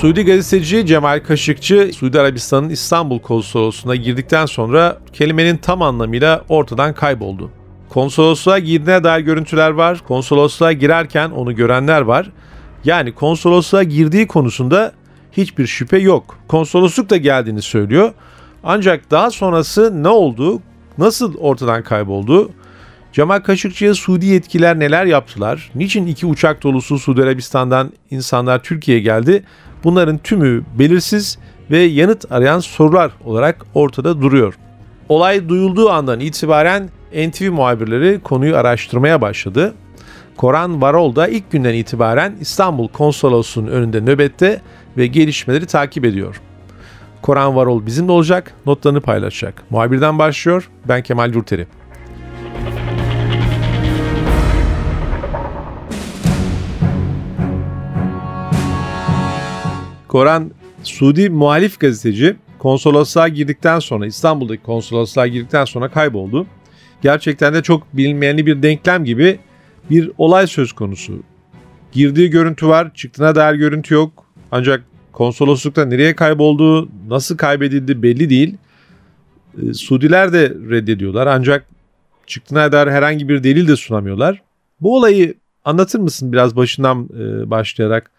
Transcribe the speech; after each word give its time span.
Suudi 0.00 0.24
gazeteci 0.24 0.86
Cemal 0.86 1.20
Kaşıkçı, 1.20 1.90
Suudi 1.94 2.20
Arabistan'ın 2.20 2.68
İstanbul 2.68 3.18
konsolosluğuna 3.18 3.96
girdikten 3.96 4.46
sonra 4.46 4.98
kelimenin 5.12 5.56
tam 5.56 5.82
anlamıyla 5.82 6.44
ortadan 6.48 6.94
kayboldu. 6.94 7.50
Konsolosluğa 7.88 8.58
girdiğine 8.58 9.04
dair 9.04 9.20
görüntüler 9.20 9.70
var, 9.70 10.00
konsolosluğa 10.08 10.72
girerken 10.72 11.30
onu 11.30 11.56
görenler 11.56 12.00
var. 12.00 12.30
Yani 12.84 13.14
konsolosluğa 13.14 13.82
girdiği 13.82 14.26
konusunda 14.26 14.92
hiçbir 15.32 15.66
şüphe 15.66 15.98
yok. 15.98 16.38
Konsolosluk 16.48 17.10
da 17.10 17.16
geldiğini 17.16 17.62
söylüyor. 17.62 18.12
Ancak 18.64 19.10
daha 19.10 19.30
sonrası 19.30 20.02
ne 20.02 20.08
oldu, 20.08 20.60
nasıl 20.98 21.34
ortadan 21.34 21.82
kayboldu, 21.82 22.50
Cemal 23.16 23.40
Kaşıkçı'ya 23.40 23.94
Suudi 23.94 24.26
yetkililer 24.26 24.78
neler 24.78 25.04
yaptılar, 25.04 25.70
niçin 25.74 26.06
iki 26.06 26.26
uçak 26.26 26.62
dolusu 26.62 26.98
Suudi 26.98 27.22
Arabistan'dan 27.22 27.92
insanlar 28.10 28.62
Türkiye'ye 28.62 29.02
geldi, 29.02 29.44
bunların 29.84 30.18
tümü 30.18 30.62
belirsiz 30.78 31.38
ve 31.70 31.78
yanıt 31.78 32.32
arayan 32.32 32.58
sorular 32.58 33.12
olarak 33.24 33.66
ortada 33.74 34.22
duruyor. 34.22 34.54
Olay 35.08 35.48
duyulduğu 35.48 35.90
andan 35.90 36.20
itibaren 36.20 36.88
NTV 37.14 37.50
muhabirleri 37.50 38.20
konuyu 38.20 38.56
araştırmaya 38.56 39.20
başladı. 39.20 39.74
Koran 40.36 40.82
Varol 40.82 41.16
da 41.16 41.28
ilk 41.28 41.50
günden 41.50 41.74
itibaren 41.74 42.36
İstanbul 42.40 42.88
Konsolosluğu'nun 42.88 43.68
önünde 43.68 44.00
nöbette 44.00 44.60
ve 44.96 45.06
gelişmeleri 45.06 45.66
takip 45.66 46.04
ediyor. 46.04 46.40
Koran 47.22 47.56
Varol 47.56 47.86
bizimle 47.86 48.12
olacak, 48.12 48.52
notlarını 48.66 49.00
paylaşacak. 49.00 49.62
Muhabirden 49.70 50.18
başlıyor, 50.18 50.70
ben 50.88 51.02
Kemal 51.02 51.34
Yurteri. 51.34 51.66
Koran 60.08 60.50
Suudi 60.82 61.30
muhalif 61.30 61.80
gazeteci 61.80 62.36
konsolosluğa 62.58 63.28
girdikten 63.28 63.78
sonra 63.78 64.06
İstanbul'daki 64.06 64.62
konsolosluğa 64.62 65.26
girdikten 65.26 65.64
sonra 65.64 65.88
kayboldu. 65.88 66.46
Gerçekten 67.02 67.54
de 67.54 67.62
çok 67.62 67.96
bilinmeyenli 67.96 68.46
bir 68.46 68.62
denklem 68.62 69.04
gibi 69.04 69.38
bir 69.90 70.10
olay 70.18 70.46
söz 70.46 70.72
konusu. 70.72 71.22
Girdiği 71.92 72.30
görüntü 72.30 72.66
var, 72.68 72.94
çıktığına 72.94 73.34
dair 73.34 73.54
görüntü 73.54 73.94
yok. 73.94 74.26
Ancak 74.50 74.84
konsoloslukta 75.12 75.84
nereye 75.84 76.16
kaybolduğu, 76.16 76.88
nasıl 77.08 77.36
kaybedildi 77.36 78.02
belli 78.02 78.30
değil. 78.30 78.56
Ee, 79.62 79.74
Suudiler 79.74 80.32
de 80.32 80.48
reddediyorlar 80.70 81.26
ancak 81.26 81.66
çıktığına 82.26 82.72
dair 82.72 82.86
herhangi 82.86 83.28
bir 83.28 83.42
delil 83.42 83.68
de 83.68 83.76
sunamıyorlar. 83.76 84.42
Bu 84.80 84.96
olayı 84.96 85.34
anlatır 85.64 85.98
mısın 85.98 86.32
biraz 86.32 86.56
başından 86.56 87.08
e, 87.20 87.50
başlayarak? 87.50 88.10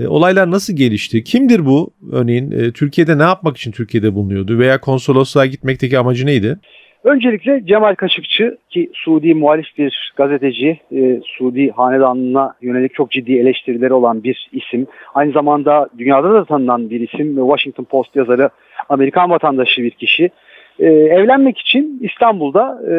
E, 0.00 0.06
olaylar 0.06 0.50
nasıl 0.50 0.76
gelişti? 0.76 1.24
Kimdir 1.24 1.66
bu? 1.66 1.90
Örneğin 2.12 2.50
e, 2.50 2.72
Türkiye'de 2.72 3.18
ne 3.18 3.22
yapmak 3.22 3.56
için 3.56 3.72
Türkiye'de 3.72 4.14
bulunuyordu 4.14 4.58
veya 4.58 4.80
konsolosluğa 4.80 5.46
gitmekteki 5.46 5.98
amacı 5.98 6.26
neydi? 6.26 6.58
Öncelikle 7.04 7.66
Cemal 7.66 7.94
Kaşıkçı 7.94 8.58
ki 8.70 8.90
Suudi 8.94 9.34
muhalif 9.34 9.66
bir 9.78 10.12
gazeteci, 10.16 10.80
e, 10.92 11.20
Suudi 11.24 11.70
hanedanlığına 11.70 12.54
yönelik 12.62 12.94
çok 12.94 13.10
ciddi 13.10 13.32
eleştirileri 13.32 13.92
olan 13.92 14.24
bir 14.24 14.48
isim. 14.52 14.86
Aynı 15.14 15.32
zamanda 15.32 15.88
dünyada 15.98 16.34
da 16.34 16.44
tanınan 16.44 16.90
bir 16.90 17.00
isim. 17.00 17.36
Washington 17.36 17.84
Post 17.84 18.16
yazarı, 18.16 18.50
Amerikan 18.88 19.30
vatandaşı 19.30 19.82
bir 19.82 19.90
kişi. 19.90 20.30
E, 20.78 20.86
evlenmek 20.86 21.58
için 21.58 22.00
İstanbul'da 22.02 22.80
e, 22.86 22.92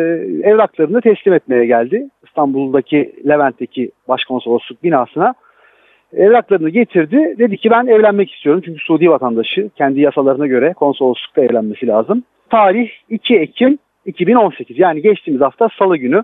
evraklarını 0.50 1.02
teslim 1.02 1.34
etmeye 1.34 1.66
geldi. 1.66 2.09
İstanbul'daki 2.28 3.14
Levent'teki 3.28 3.92
başkonsolosluk 4.08 4.84
binasına 4.84 5.34
evraklarını 6.18 6.69
getirdi. 6.69 7.35
Dedi 7.40 7.57
ki 7.57 7.69
ben 7.72 7.88
evlenmek 7.88 8.31
istiyorum 8.31 8.62
çünkü 8.66 8.79
Suudi 8.79 9.09
vatandaşı 9.09 9.69
kendi 9.75 10.01
yasalarına 10.01 10.47
göre 10.47 10.74
konsoloslukta 10.74 11.41
evlenmesi 11.41 11.88
lazım. 11.88 12.24
Tarih 12.50 12.90
2 13.09 13.35
Ekim 13.35 13.78
2018 14.06 14.79
yani 14.79 15.02
geçtiğimiz 15.02 15.41
hafta 15.41 15.69
salı 15.79 15.97
günü 15.97 16.23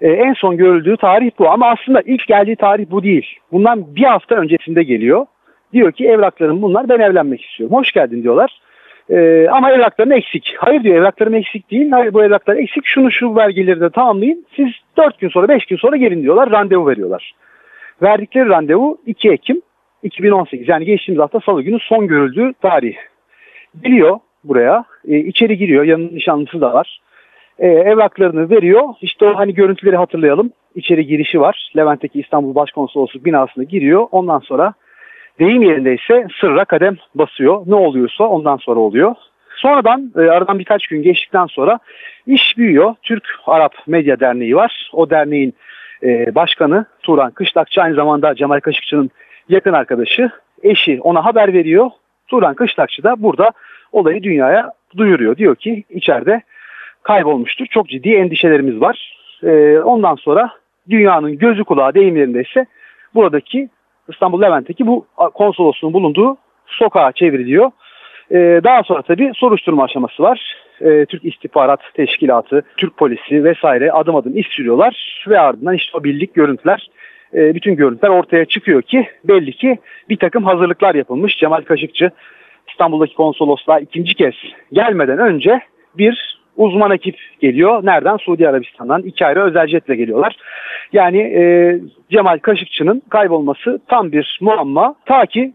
ee, 0.00 0.08
en 0.08 0.32
son 0.32 0.56
görüldüğü 0.56 0.96
tarih 0.96 1.30
bu 1.38 1.50
ama 1.50 1.70
aslında 1.70 2.00
ilk 2.00 2.26
geldiği 2.26 2.56
tarih 2.56 2.86
bu 2.90 3.02
değil. 3.02 3.26
Bundan 3.52 3.96
bir 3.96 4.04
hafta 4.04 4.34
öncesinde 4.34 4.82
geliyor. 4.82 5.26
Diyor 5.72 5.92
ki 5.92 6.08
evraklarım 6.08 6.62
bunlar 6.62 6.88
ben 6.88 7.00
evlenmek 7.00 7.44
istiyorum. 7.44 7.76
Hoş 7.76 7.92
geldin 7.92 8.22
diyorlar. 8.22 8.60
Ee, 9.10 9.46
ama 9.50 9.72
evrakların 9.72 10.10
eksik. 10.10 10.54
Hayır 10.58 10.82
diyor 10.82 10.96
evraklarım 10.96 11.34
eksik 11.34 11.70
değil. 11.70 11.90
Hayır 11.90 12.14
bu 12.14 12.24
evraklar 12.24 12.56
eksik. 12.56 12.86
Şunu 12.86 13.10
şu 13.10 13.36
vergileri 13.36 13.80
de 13.80 13.90
tamamlayın. 13.90 14.46
Siz 14.56 14.68
4 14.96 15.18
gün 15.18 15.28
sonra 15.28 15.48
5 15.48 15.66
gün 15.66 15.76
sonra 15.76 15.96
gelin 15.96 16.22
diyorlar. 16.22 16.50
Randevu 16.50 16.88
veriyorlar. 16.88 17.32
Verdikleri 18.02 18.48
randevu 18.48 18.98
2 19.06 19.30
Ekim 19.30 19.62
2018 20.02 20.68
yani 20.68 20.84
geçtiğimiz 20.84 21.22
hafta 21.22 21.40
salı 21.40 21.62
günü 21.62 21.78
son 21.80 22.06
görüldüğü 22.06 22.52
tarih. 22.62 22.96
Geliyor 23.82 24.18
buraya 24.44 24.84
e, 25.08 25.18
içeri 25.18 25.58
giriyor 25.58 25.84
yanında 25.84 26.12
nişanlısı 26.12 26.60
da 26.60 26.74
var. 26.74 27.00
E, 27.58 27.66
evraklarını 27.66 28.50
veriyor 28.50 28.84
işte 29.00 29.24
o 29.24 29.36
hani 29.36 29.54
görüntüleri 29.54 29.96
hatırlayalım. 29.96 30.52
İçeri 30.74 31.06
girişi 31.06 31.40
var 31.40 31.72
Levent'teki 31.76 32.20
İstanbul 32.20 32.54
Başkonsolosluk 32.54 33.24
binasına 33.24 33.64
giriyor 33.64 34.06
ondan 34.12 34.38
sonra 34.38 34.74
deyim 35.38 35.62
yerindeyse 35.62 36.26
sırra 36.40 36.64
kadem 36.64 36.96
basıyor 37.14 37.62
ne 37.66 37.74
oluyorsa 37.74 38.24
ondan 38.24 38.56
sonra 38.56 38.80
oluyor. 38.80 39.14
Sonradan 39.56 40.12
e, 40.16 40.20
aradan 40.20 40.58
birkaç 40.58 40.86
gün 40.86 41.02
geçtikten 41.02 41.46
sonra 41.46 41.78
iş 42.26 42.58
büyüyor. 42.58 42.94
Türk-Arap 43.02 43.74
Medya 43.86 44.20
Derneği 44.20 44.56
var. 44.56 44.90
O 44.92 45.10
derneğin 45.10 45.54
e, 46.02 46.34
başkanı 46.34 46.84
Turan 47.02 47.30
Kışlakçı 47.30 47.82
aynı 47.82 47.94
zamanda 47.94 48.34
Cemal 48.34 48.60
Kaşıkçı'nın 48.60 49.10
yakın 49.48 49.72
arkadaşı. 49.72 50.30
Eşi 50.62 51.00
ona 51.00 51.24
haber 51.24 51.52
veriyor. 51.52 51.90
Turan 52.28 52.54
Kışlakçı 52.54 53.02
da 53.02 53.22
burada 53.22 53.50
olayı 53.92 54.22
dünyaya 54.22 54.72
duyuruyor. 54.96 55.36
Diyor 55.36 55.56
ki 55.56 55.84
içeride 55.90 56.42
kaybolmuştur. 57.02 57.66
Çok 57.66 57.88
ciddi 57.88 58.14
endişelerimiz 58.14 58.80
var. 58.80 59.18
E, 59.42 59.78
ondan 59.78 60.14
sonra 60.14 60.50
dünyanın 60.90 61.38
gözü 61.38 61.64
kulağı 61.64 61.94
deyimlerinde 61.94 62.42
ise 62.42 62.66
buradaki 63.14 63.68
İstanbul 64.08 64.42
Levent'teki 64.42 64.86
bu 64.86 65.06
konsolosluğun 65.34 65.92
bulunduğu 65.92 66.36
sokağa 66.66 67.12
çevriliyor. 67.12 67.70
E, 68.30 68.60
daha 68.64 68.82
sonra 68.82 69.02
tabii 69.02 69.32
soruşturma 69.34 69.84
aşaması 69.84 70.22
var 70.22 70.56
e, 70.80 71.06
Türk 71.06 71.24
İstihbarat 71.24 71.80
Teşkilatı, 71.94 72.62
Türk 72.76 72.96
Polisi 72.96 73.44
vesaire 73.44 73.92
adım 73.92 74.16
adım 74.16 74.36
iş 74.36 74.46
sürüyorlar 74.46 75.24
ve 75.28 75.40
ardından 75.40 75.74
işte 75.74 75.98
o 75.98 76.04
birlik 76.04 76.34
görüntüler 76.34 76.90
e, 77.34 77.54
bütün 77.54 77.76
görüntüler 77.76 78.10
ortaya 78.10 78.44
çıkıyor 78.44 78.82
ki 78.82 79.08
belli 79.24 79.52
ki 79.52 79.78
bir 80.08 80.16
takım 80.16 80.44
hazırlıklar 80.44 80.94
yapılmış. 80.94 81.38
Cemal 81.38 81.62
Kaşıkçı 81.62 82.10
İstanbul'daki 82.68 83.14
konsolosluğa 83.14 83.80
ikinci 83.80 84.14
kez 84.14 84.34
gelmeden 84.72 85.18
önce 85.18 85.60
bir 85.98 86.38
uzman 86.56 86.90
ekip 86.90 87.16
geliyor. 87.40 87.86
Nereden? 87.86 88.16
Suudi 88.16 88.48
Arabistan'dan. 88.48 89.02
iki 89.02 89.26
ayrı 89.26 89.42
özel 89.42 89.66
jetle 89.66 89.96
geliyorlar. 89.96 90.36
Yani 90.92 91.18
e, 91.18 91.74
Cemal 92.10 92.38
Kaşıkçı'nın 92.38 93.02
kaybolması 93.08 93.80
tam 93.88 94.12
bir 94.12 94.38
muamma. 94.40 94.94
Ta 95.06 95.26
ki 95.26 95.52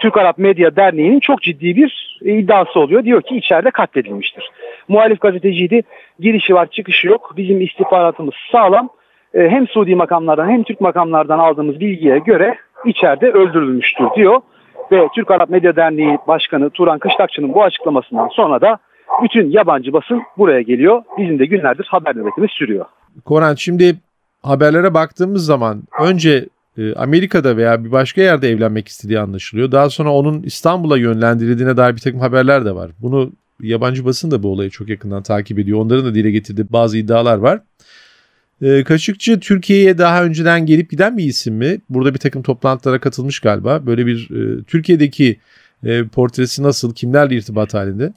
Türk 0.00 0.16
Arap 0.16 0.38
Medya 0.38 0.76
Derneği'nin 0.76 1.20
çok 1.20 1.42
ciddi 1.42 1.76
bir 1.76 2.18
iddiası 2.24 2.80
oluyor. 2.80 3.04
Diyor 3.04 3.22
ki 3.22 3.36
içeride 3.36 3.70
katledilmiştir. 3.70 4.50
Muhalif 4.88 5.20
gazeteciydi. 5.20 5.82
Girişi 6.20 6.54
var 6.54 6.66
çıkışı 6.66 7.08
yok. 7.08 7.34
Bizim 7.36 7.60
istihbaratımız 7.60 8.34
sağlam. 8.52 8.88
E, 9.34 9.48
hem 9.48 9.68
Suudi 9.68 9.94
makamlardan 9.94 10.48
hem 10.48 10.62
Türk 10.62 10.80
makamlardan 10.80 11.38
aldığımız 11.38 11.80
bilgiye 11.80 12.18
göre 12.18 12.56
içeride 12.84 13.30
öldürülmüştür 13.30 14.06
diyor. 14.16 14.40
Ve 14.92 15.08
Türk 15.14 15.30
Arap 15.30 15.50
Medya 15.50 15.76
Derneği 15.76 16.18
Başkanı 16.26 16.70
Turan 16.70 16.98
Kışlakçı'nın 16.98 17.54
bu 17.54 17.62
açıklamasından 17.62 18.28
sonra 18.28 18.60
da 18.60 18.78
bütün 19.22 19.50
yabancı 19.50 19.92
basın 19.92 20.22
buraya 20.38 20.62
geliyor. 20.62 21.02
Bizim 21.18 21.38
de 21.38 21.46
günlerdir 21.46 21.86
haber 21.90 22.16
nöbetimiz 22.16 22.50
sürüyor. 22.50 22.84
Koran 23.24 23.54
şimdi 23.54 23.94
haberlere 24.42 24.94
baktığımız 24.94 25.46
zaman 25.46 25.82
önce 26.00 26.46
Amerika'da 26.96 27.56
veya 27.56 27.84
bir 27.84 27.92
başka 27.92 28.20
yerde 28.20 28.50
evlenmek 28.50 28.88
istediği 28.88 29.18
anlaşılıyor. 29.18 29.72
Daha 29.72 29.90
sonra 29.90 30.12
onun 30.12 30.42
İstanbul'a 30.42 30.96
yönlendirildiğine 30.96 31.76
dair 31.76 31.96
bir 31.96 32.00
takım 32.00 32.20
haberler 32.20 32.64
de 32.64 32.74
var. 32.74 32.90
Bunu 32.98 33.32
yabancı 33.60 34.04
basın 34.04 34.30
da 34.30 34.42
bu 34.42 34.48
olayı 34.48 34.70
çok 34.70 34.88
yakından 34.88 35.22
takip 35.22 35.58
ediyor. 35.58 35.78
Onların 35.78 36.04
da 36.04 36.14
dile 36.14 36.30
getirdiği 36.30 36.66
bazı 36.70 36.98
iddialar 36.98 37.36
var. 37.36 37.60
E, 38.62 38.84
Kaşıkçı 38.84 39.40
Türkiye'ye 39.40 39.98
daha 39.98 40.24
önceden 40.24 40.66
gelip 40.66 40.90
giden 40.90 41.18
bir 41.18 41.24
isim 41.24 41.54
mi? 41.54 41.78
Burada 41.88 42.14
bir 42.14 42.18
takım 42.18 42.42
toplantılara 42.42 43.00
katılmış 43.00 43.40
galiba. 43.40 43.86
Böyle 43.86 44.06
bir 44.06 44.30
e, 44.30 44.64
Türkiye'deki 44.64 45.36
e, 45.84 46.04
portresi 46.04 46.62
nasıl? 46.62 46.94
Kimlerle 46.94 47.36
irtibat 47.36 47.74
halinde? 47.74 48.12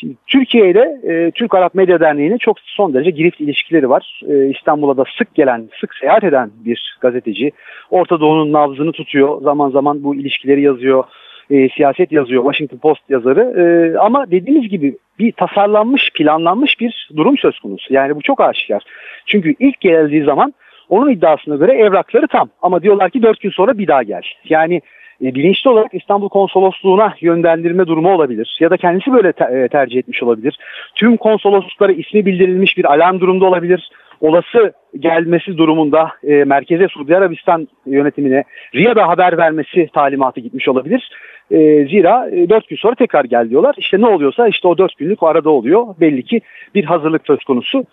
Şimdi 0.00 0.14
Türkiye 0.26 0.70
ile 0.70 1.00
e, 1.08 1.30
Türk 1.30 1.54
Arap 1.54 1.74
Medya 1.74 2.00
Derneği'nin 2.00 2.38
çok 2.38 2.60
son 2.60 2.94
derece 2.94 3.10
girift 3.10 3.40
ilişkileri 3.40 3.90
var. 3.90 4.20
E, 4.28 4.50
İstanbul'a 4.50 4.96
da 4.96 5.04
sık 5.18 5.34
gelen, 5.34 5.68
sık 5.80 5.94
seyahat 5.94 6.24
eden 6.24 6.50
bir 6.64 6.96
gazeteci. 7.00 7.52
Orta 7.90 8.20
Doğu'nun 8.20 8.52
nabzını 8.52 8.92
tutuyor. 8.92 9.42
Zaman 9.42 9.70
zaman 9.70 10.04
bu 10.04 10.14
ilişkileri 10.14 10.62
yazıyor. 10.62 11.04
E, 11.50 11.68
siyaset 11.68 12.12
yazıyor. 12.12 12.42
Washington 12.42 12.78
Post 12.78 13.10
yazarı. 13.10 13.40
E, 13.60 13.98
ama 13.98 14.30
dediğimiz 14.30 14.68
gibi 14.68 14.96
bir 15.18 15.32
tasarlanmış, 15.32 16.10
planlanmış 16.14 16.80
bir 16.80 17.08
durum 17.16 17.38
söz 17.38 17.58
konusu. 17.58 17.94
Yani 17.94 18.16
bu 18.16 18.22
çok 18.22 18.40
aşikar. 18.40 18.82
Çünkü 19.26 19.54
ilk 19.58 19.80
geldiği 19.80 20.24
zaman 20.24 20.54
onun 20.88 21.10
iddiasına 21.10 21.56
göre 21.56 21.72
evrakları 21.72 22.28
tam. 22.28 22.48
Ama 22.62 22.82
diyorlar 22.82 23.10
ki 23.10 23.22
dört 23.22 23.40
gün 23.40 23.50
sonra 23.50 23.78
bir 23.78 23.86
daha 23.86 24.02
gel. 24.02 24.22
Yani 24.48 24.80
bilinçli 25.20 25.70
olarak 25.70 25.94
İstanbul 25.94 26.28
Konsolosluğu'na 26.28 27.14
yönlendirme 27.20 27.86
durumu 27.86 28.12
olabilir. 28.12 28.58
Ya 28.60 28.70
da 28.70 28.76
kendisi 28.76 29.12
böyle 29.12 29.28
e, 29.28 29.68
tercih 29.68 29.98
etmiş 29.98 30.22
olabilir. 30.22 30.58
Tüm 30.94 31.16
konsolosluklara 31.16 31.92
ismi 31.92 32.26
bildirilmiş 32.26 32.78
bir 32.78 32.92
alarm 32.92 33.20
durumda 33.20 33.44
olabilir. 33.44 33.90
Olası 34.20 34.72
gelmesi 34.98 35.58
durumunda 35.58 36.10
e, 36.24 36.44
merkeze 36.44 36.88
Suudi 36.88 37.16
Arabistan 37.16 37.68
yönetimine 37.86 38.44
Riyad'a 38.74 39.08
haber 39.08 39.38
vermesi 39.38 39.88
talimatı 39.94 40.40
gitmiş 40.40 40.68
olabilir. 40.68 41.10
E, 41.50 41.86
zira 41.86 42.28
e, 42.32 42.48
4 42.48 42.68
gün 42.68 42.76
sonra 42.76 42.94
tekrar 42.94 43.24
gel 43.24 43.50
diyorlar. 43.50 43.74
İşte 43.78 44.00
ne 44.00 44.06
oluyorsa 44.06 44.48
işte 44.48 44.68
o 44.68 44.78
4 44.78 44.96
günlük 44.98 45.22
o 45.22 45.26
arada 45.26 45.50
oluyor. 45.50 45.86
Belli 46.00 46.22
ki 46.22 46.40
bir 46.74 46.84
hazırlık 46.84 47.26
söz 47.26 47.44
konusu. 47.44 47.84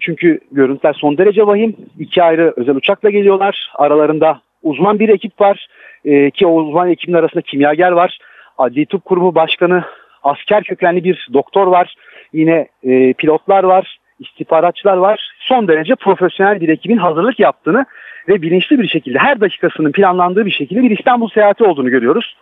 Çünkü 0.00 0.40
görüntüler 0.52 0.92
son 0.92 1.18
derece 1.18 1.46
vahim. 1.46 1.76
İki 1.98 2.22
ayrı 2.22 2.54
özel 2.56 2.76
uçakla 2.76 3.10
geliyorlar. 3.10 3.70
Aralarında 3.74 4.40
uzman 4.62 4.98
bir 4.98 5.08
ekip 5.08 5.40
var. 5.40 5.66
E, 6.04 6.30
ki 6.30 6.46
o 6.46 6.54
uzman 6.54 6.90
ekibin 6.90 7.12
arasında 7.12 7.42
kimyager 7.42 7.92
var. 7.92 8.18
Adli 8.58 8.86
Tıp 8.86 9.04
Kurumu 9.04 9.34
Başkanı, 9.34 9.84
asker 10.22 10.62
kökenli 10.62 11.04
bir 11.04 11.28
doktor 11.32 11.66
var. 11.66 11.94
Yine 12.32 12.68
e, 12.84 13.12
pilotlar 13.12 13.64
var, 13.64 13.98
istihbaratçılar 14.18 14.96
var. 14.96 15.30
Son 15.40 15.68
derece 15.68 15.94
profesyonel 15.94 16.60
bir 16.60 16.68
ekibin 16.68 16.96
hazırlık 16.96 17.40
yaptığını 17.40 17.86
ve 18.28 18.42
bilinçli 18.42 18.78
bir 18.78 18.88
şekilde 18.88 19.18
her 19.18 19.40
dakikasının 19.40 19.92
planlandığı 19.92 20.46
bir 20.46 20.50
şekilde 20.50 20.82
bir 20.82 20.98
İstanbul 20.98 21.28
seyahati 21.28 21.64
olduğunu 21.64 21.90
görüyoruz. 21.90 22.36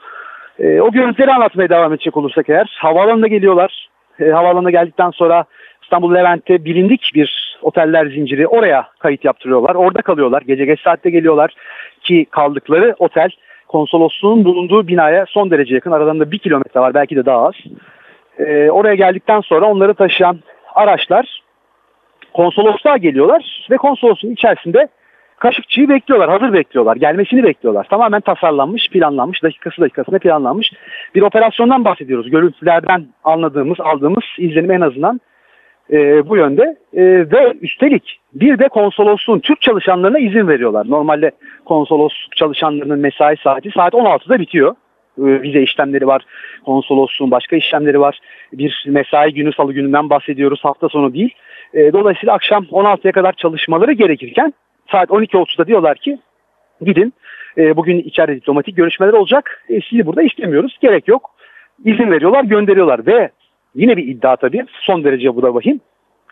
E, 0.58 0.80
o 0.80 0.92
görüntüleri 0.92 1.32
anlatmaya 1.32 1.68
devam 1.68 1.92
edecek 1.92 2.16
olursak 2.16 2.48
eğer 2.48 2.76
havaalanına 2.78 3.26
geliyorlar. 3.26 3.88
E, 4.20 4.24
havaalanına 4.24 4.70
geldikten 4.70 5.10
sonra 5.10 5.44
İstanbul 5.82 6.14
Levent'te 6.14 6.64
bilindik 6.64 7.10
bir 7.14 7.57
oteller 7.68 8.06
zinciri 8.06 8.46
oraya 8.46 8.88
kayıt 8.98 9.24
yaptırıyorlar. 9.24 9.74
Orada 9.74 10.02
kalıyorlar. 10.02 10.42
Gece 10.42 10.64
geç 10.64 10.80
saatte 10.80 11.10
geliyorlar 11.10 11.54
ki 12.00 12.26
kaldıkları 12.30 12.94
otel 12.98 13.30
konsolosluğun 13.68 14.44
bulunduğu 14.44 14.88
binaya 14.88 15.26
son 15.28 15.50
derece 15.50 15.74
yakın. 15.74 15.92
Aralarında 15.92 16.30
bir 16.30 16.38
kilometre 16.38 16.80
var 16.80 16.94
belki 16.94 17.16
de 17.16 17.26
daha 17.26 17.46
az. 17.46 17.54
Ee, 18.38 18.70
oraya 18.70 18.94
geldikten 18.94 19.40
sonra 19.40 19.66
onları 19.66 19.94
taşıyan 19.94 20.38
araçlar 20.74 21.42
konsolosluğa 22.34 22.96
geliyorlar 22.96 23.66
ve 23.70 23.76
konsolosluğun 23.76 24.32
içerisinde 24.32 24.88
Kaşıkçı'yı 25.38 25.88
bekliyorlar, 25.88 26.30
hazır 26.30 26.52
bekliyorlar, 26.52 26.96
gelmesini 26.96 27.42
bekliyorlar. 27.42 27.86
Tamamen 27.90 28.20
tasarlanmış, 28.20 28.88
planlanmış, 28.88 29.42
dakikası 29.42 29.82
dakikasına 29.82 30.18
planlanmış 30.18 30.72
bir 31.14 31.22
operasyondan 31.22 31.84
bahsediyoruz. 31.84 32.30
Görüntülerden 32.30 33.06
anladığımız, 33.24 33.80
aldığımız 33.80 34.24
izlenim 34.38 34.70
en 34.70 34.80
azından 34.80 35.20
e, 35.92 36.28
bu 36.28 36.36
yönde 36.36 36.76
e, 36.92 37.02
ve 37.04 37.54
üstelik 37.60 38.20
bir 38.34 38.58
de 38.58 38.68
konsolosluğun 38.68 39.38
Türk 39.38 39.60
çalışanlarına 39.60 40.18
izin 40.18 40.48
veriyorlar. 40.48 40.90
Normalde 40.90 41.30
konsolosluk 41.64 42.36
çalışanlarının 42.36 42.98
mesai 42.98 43.36
saati 43.36 43.70
saat 43.70 43.94
16'da 43.94 44.40
bitiyor. 44.40 44.74
E, 45.18 45.42
vize 45.42 45.62
işlemleri 45.62 46.06
var, 46.06 46.22
konsolosluğun 46.64 47.30
başka 47.30 47.56
işlemleri 47.56 48.00
var. 48.00 48.18
Bir 48.52 48.84
mesai 48.86 49.34
günü 49.34 49.52
salı 49.52 49.72
gününden 49.72 50.10
bahsediyoruz 50.10 50.64
hafta 50.64 50.88
sonu 50.88 51.14
değil. 51.14 51.34
E, 51.74 51.92
dolayısıyla 51.92 52.34
akşam 52.34 52.64
16'ya 52.64 53.12
kadar 53.12 53.32
çalışmaları 53.32 53.92
gerekirken 53.92 54.52
saat 54.90 55.10
12.30'da 55.10 55.66
diyorlar 55.66 55.96
ki 55.96 56.18
gidin 56.80 57.14
e, 57.58 57.76
bugün 57.76 57.98
içeride 57.98 58.36
diplomatik 58.36 58.76
görüşmeler 58.76 59.12
olacak. 59.12 59.64
E, 59.68 59.80
sizi 59.80 60.06
burada 60.06 60.22
istemiyoruz 60.22 60.78
gerek 60.80 61.08
yok. 61.08 61.30
İzin 61.84 62.10
veriyorlar 62.10 62.44
gönderiyorlar 62.44 63.06
ve 63.06 63.30
Yine 63.74 63.96
bir 63.96 64.06
iddia 64.06 64.36
tabii. 64.36 64.64
Son 64.80 65.04
derece 65.04 65.36
bu 65.36 65.42
da 65.42 65.54
vahim. 65.54 65.80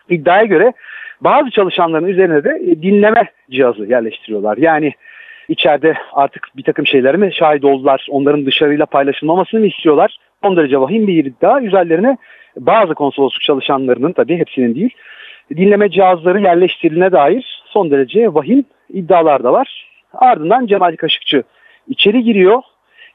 İddiaya 0.09 0.43
göre 0.43 0.73
bazı 1.21 1.49
çalışanların 1.49 2.07
üzerine 2.07 2.43
de 2.43 2.61
e, 2.71 2.81
dinleme 2.81 3.31
cihazı 3.51 3.85
yerleştiriyorlar. 3.85 4.57
Yani 4.57 4.93
içeride 5.47 5.93
artık 6.13 6.47
bir 6.57 6.63
takım 6.63 6.87
şeyler 6.87 7.15
mi 7.15 7.33
şahit 7.33 7.65
oldular, 7.65 8.07
onların 8.09 8.45
dışarıyla 8.45 8.85
paylaşılmamasını 8.85 9.59
mı 9.59 9.67
istiyorlar? 9.67 10.17
Son 10.43 10.57
derece 10.57 10.79
vahim 10.79 11.07
bir 11.07 11.25
iddia. 11.25 11.61
Üzerlerine 11.61 12.17
bazı 12.57 12.93
konsolosluk 12.93 13.41
çalışanlarının 13.41 14.11
tabii 14.11 14.37
hepsinin 14.37 14.75
değil, 14.75 14.89
dinleme 15.57 15.89
cihazları 15.89 16.41
yerleştirilene 16.41 17.11
dair 17.11 17.63
son 17.65 17.91
derece 17.91 18.33
vahim 18.33 18.65
iddialar 18.89 19.43
da 19.43 19.53
var. 19.53 19.87
Ardından 20.13 20.65
Cemal 20.65 20.95
Kaşıkçı 20.95 21.43
içeri 21.87 22.23
giriyor 22.23 22.61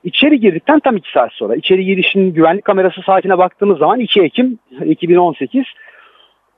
İçeri 0.04 0.40
girdikten 0.40 0.80
tam 0.80 0.96
2 0.96 1.10
saat 1.10 1.32
sonra 1.32 1.54
içeri 1.56 1.84
girişin 1.84 2.34
güvenlik 2.34 2.64
kamerası 2.64 3.02
saatine 3.02 3.38
baktığımız 3.38 3.78
zaman 3.78 4.00
2 4.00 4.22
Ekim 4.22 4.58
2018 4.84 5.64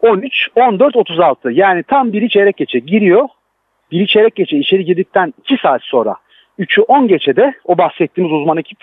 13 0.00 0.48
14 0.54 0.96
36 0.96 1.50
yani 1.50 1.82
tam 1.82 2.12
biri 2.12 2.28
çeyrek 2.28 2.56
geçe 2.56 2.78
giriyor. 2.78 3.28
Biri 3.90 4.06
çeyrek 4.06 4.34
geçe 4.34 4.56
içeri 4.58 4.84
girdikten 4.84 5.34
2 5.38 5.56
saat 5.62 5.82
sonra 5.82 6.16
3'ü 6.58 6.82
10 6.82 7.08
geçede 7.08 7.54
o 7.64 7.78
bahsettiğimiz 7.78 8.32
uzman 8.32 8.56
ekip 8.56 8.78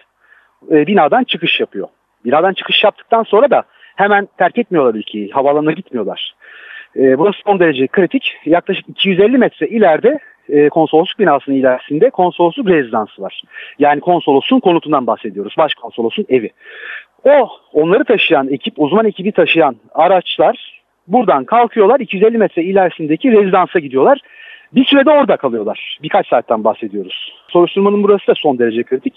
e, 0.71 0.87
binadan 0.87 1.23
çıkış 1.23 1.59
yapıyor. 1.59 1.87
Binadan 2.25 2.53
çıkış 2.53 2.83
yaptıktan 2.83 3.23
sonra 3.23 3.49
da 3.49 3.63
hemen 3.95 4.27
terk 4.37 4.57
etmiyorlar 4.57 4.95
ülkeyi. 4.95 5.31
Havaalanına 5.31 5.71
gitmiyorlar. 5.71 6.35
E, 6.95 7.19
burası 7.19 7.39
son 7.45 7.59
derece 7.59 7.87
kritik. 7.87 8.35
Yaklaşık 8.45 8.89
250 8.89 9.37
metre 9.37 9.67
ileride 9.67 10.19
e, 10.51 10.69
konsolosluk 10.69 11.19
binasının 11.19 11.55
ilerisinde 11.55 12.09
konsolosluk 12.09 12.69
rezidansı 12.69 13.21
var. 13.21 13.41
Yani 13.79 13.99
konsolosluğun 13.99 14.59
konutundan 14.59 15.07
bahsediyoruz. 15.07 15.55
Başkonsolosun 15.57 16.25
evi. 16.29 16.49
O 17.23 17.49
onları 17.73 18.03
taşıyan 18.03 18.49
ekip, 18.49 18.73
uzman 18.77 19.05
ekibi 19.05 19.31
taşıyan 19.31 19.75
araçlar 19.93 20.81
buradan 21.07 21.45
kalkıyorlar. 21.45 21.99
250 21.99 22.37
metre 22.37 22.63
ilerisindeki 22.63 23.31
rezidansa 23.31 23.79
gidiyorlar. 23.79 24.19
Bir 24.73 24.85
sürede 24.85 25.09
orada 25.09 25.37
kalıyorlar. 25.37 25.97
Birkaç 26.03 26.27
saatten 26.27 26.63
bahsediyoruz. 26.63 27.33
Soruşturmanın 27.47 28.03
burası 28.03 28.27
da 28.27 28.33
son 28.35 28.59
derece 28.59 28.83
kritik. 28.83 29.13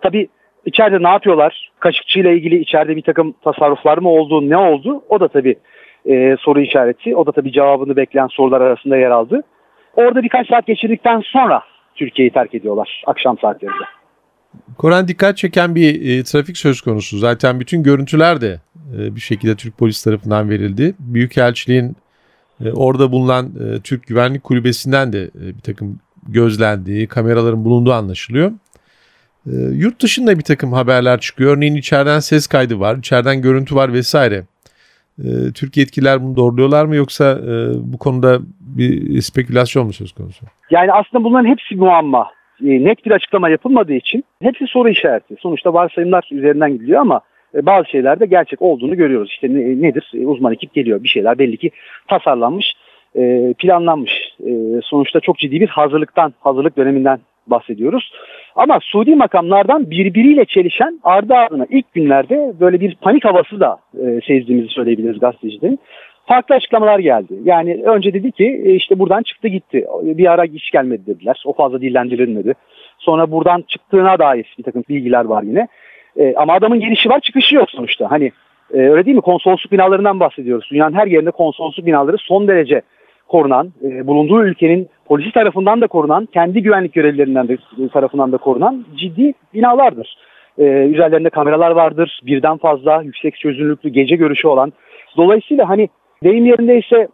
Tabii 0.00 0.28
içeride 0.66 1.02
ne 1.02 1.08
yapıyorlar? 1.08 1.70
Kaşıkçı 1.80 2.20
ile 2.20 2.34
ilgili 2.34 2.58
içeride 2.58 2.96
bir 2.96 3.02
takım 3.02 3.34
tasarruflar 3.44 3.98
mı 3.98 4.08
oldu, 4.08 4.50
ne 4.50 4.56
oldu? 4.56 5.02
O 5.08 5.20
da 5.20 5.28
tabii 5.28 5.56
e, 6.06 6.36
soru 6.40 6.60
işareti. 6.60 7.16
O 7.16 7.26
da 7.26 7.32
tabii 7.32 7.52
cevabını 7.52 7.96
bekleyen 7.96 8.26
sorular 8.26 8.60
arasında 8.60 8.96
yer 8.96 9.10
aldı. 9.10 9.42
Orada 9.96 10.22
birkaç 10.22 10.48
saat 10.48 10.66
geçirdikten 10.66 11.22
sonra 11.24 11.62
Türkiye'yi 11.94 12.32
terk 12.32 12.54
ediyorlar 12.54 13.02
akşam 13.06 13.38
saatlerinde. 13.38 13.84
Koran 14.78 15.08
dikkat 15.08 15.36
çeken 15.36 15.74
bir 15.74 16.18
e, 16.18 16.24
trafik 16.24 16.56
söz 16.56 16.80
konusu. 16.80 17.18
Zaten 17.18 17.60
bütün 17.60 17.82
görüntüler 17.82 18.40
de 18.40 18.60
e, 18.98 19.16
bir 19.16 19.20
şekilde 19.20 19.56
Türk 19.56 19.78
polis 19.78 20.04
tarafından 20.04 20.50
verildi. 20.50 20.94
Büyükelçiliğin 20.98 21.96
e, 22.64 22.72
orada 22.72 23.12
bulunan 23.12 23.46
e, 23.46 23.80
Türk 23.80 24.06
Güvenlik 24.06 24.44
Kulübesi'nden 24.44 25.12
de 25.12 25.22
e, 25.22 25.56
bir 25.56 25.60
takım 25.60 26.00
gözlendiği, 26.28 27.06
kameraların 27.06 27.64
bulunduğu 27.64 27.92
anlaşılıyor. 27.92 28.52
E, 29.46 29.52
yurt 29.72 30.02
dışında 30.02 30.38
bir 30.38 30.44
takım 30.44 30.72
haberler 30.72 31.20
çıkıyor. 31.20 31.56
Örneğin 31.56 31.74
içeriden 31.74 32.20
ses 32.20 32.46
kaydı 32.46 32.80
var, 32.80 32.96
içeriden 32.96 33.42
görüntü 33.42 33.74
var 33.74 33.92
vesaire. 33.92 34.44
E, 35.18 35.52
Türk 35.54 35.76
yetkililer 35.76 36.22
bunu 36.22 36.36
doğruluyorlar 36.36 36.84
mı 36.84 36.96
yoksa 36.96 37.38
e, 37.38 37.52
bu 37.92 37.98
konuda 37.98 38.38
bir 38.60 39.20
spekülasyon 39.20 39.86
mu 39.86 39.92
söz 39.92 40.12
konusu? 40.12 40.46
Yani 40.70 40.92
aslında 40.92 41.24
bunların 41.24 41.48
hepsi 41.48 41.76
muamma. 41.76 42.30
E, 42.64 42.84
net 42.84 43.06
bir 43.06 43.10
açıklama 43.10 43.48
yapılmadığı 43.48 43.94
için 43.94 44.24
hepsi 44.42 44.66
soru 44.66 44.88
işareti. 44.88 45.36
Sonuçta 45.40 45.74
varsayımlar 45.74 46.28
üzerinden 46.32 46.78
gidiyor 46.78 47.00
ama 47.00 47.20
e, 47.54 47.66
bazı 47.66 47.88
şeylerde 47.90 48.26
gerçek 48.26 48.62
olduğunu 48.62 48.96
görüyoruz. 48.96 49.30
İşte 49.30 49.54
ne, 49.54 49.82
nedir? 49.82 50.12
E, 50.14 50.26
uzman 50.26 50.52
ekip 50.52 50.74
geliyor. 50.74 51.02
Bir 51.02 51.08
şeyler 51.08 51.38
belli 51.38 51.56
ki 51.56 51.70
tasarlanmış, 52.08 52.72
e, 53.16 53.54
planlanmış. 53.58 54.34
Sonuçta 54.82 55.20
çok 55.20 55.38
ciddi 55.38 55.60
bir 55.60 55.68
hazırlıktan, 55.68 56.34
hazırlık 56.40 56.76
döneminden 56.76 57.18
bahsediyoruz. 57.46 58.12
Ama 58.56 58.78
Suudi 58.82 59.14
makamlardan 59.14 59.90
birbiriyle 59.90 60.44
çelişen 60.44 61.00
ardı 61.04 61.34
ardına 61.34 61.66
ilk 61.70 61.92
günlerde 61.92 62.52
böyle 62.60 62.80
bir 62.80 62.94
panik 62.94 63.24
havası 63.24 63.60
da 63.60 63.78
e, 63.94 64.20
sezdiğimizi 64.26 64.68
söyleyebiliriz 64.68 65.20
gazetecilerin. 65.20 65.78
Farklı 66.26 66.54
açıklamalar 66.54 66.98
geldi. 66.98 67.34
Yani 67.44 67.82
önce 67.84 68.12
dedi 68.12 68.32
ki 68.32 68.62
e, 68.64 68.74
işte 68.74 68.98
buradan 68.98 69.22
çıktı 69.22 69.48
gitti. 69.48 69.86
Bir 70.02 70.32
ara 70.32 70.44
hiç 70.44 70.70
gelmedi 70.70 71.06
dediler. 71.06 71.42
O 71.44 71.52
fazla 71.52 71.80
dillendirilmedi. 71.80 72.54
Sonra 72.98 73.30
buradan 73.30 73.64
çıktığına 73.68 74.18
dair 74.18 74.54
bir 74.58 74.62
takım 74.62 74.84
bilgiler 74.88 75.24
var 75.24 75.42
yine. 75.42 75.68
E, 76.16 76.34
ama 76.36 76.52
adamın 76.52 76.80
girişi 76.80 77.08
var 77.08 77.20
çıkışı 77.20 77.54
yok 77.54 77.70
sonuçta. 77.70 78.10
Hani 78.10 78.32
e, 78.74 78.78
öyle 78.78 79.06
değil 79.06 79.16
mi? 79.16 79.22
Konsolosluk 79.22 79.72
binalarından 79.72 80.20
bahsediyoruz. 80.20 80.68
Dünyanın 80.72 80.96
her 80.96 81.06
yerinde 81.06 81.30
konsolosluk 81.30 81.86
binaları 81.86 82.18
son 82.18 82.48
derece 82.48 82.82
korunan, 83.28 83.72
e, 83.84 84.06
bulunduğu 84.06 84.44
ülkenin 84.44 84.88
polisi 85.12 85.32
tarafından 85.32 85.80
da 85.80 85.86
korunan, 85.86 86.26
kendi 86.26 86.62
güvenlik 86.62 86.92
görevlilerinden 86.92 87.48
de 87.48 87.56
tarafından 87.92 88.32
da 88.32 88.36
korunan 88.36 88.84
ciddi 88.96 89.34
binalardır. 89.54 90.16
E, 90.58 90.64
üzerlerinde 90.64 91.30
kameralar 91.30 91.70
vardır. 91.70 92.20
Birden 92.22 92.56
fazla 92.56 93.02
yüksek 93.02 93.36
çözünürlüklü 93.36 93.88
gece 93.88 94.16
görüşü 94.16 94.48
olan. 94.48 94.72
Dolayısıyla 95.16 95.68
hani 95.68 95.88
deyim 96.24 96.46
yerindeyse 96.46 97.08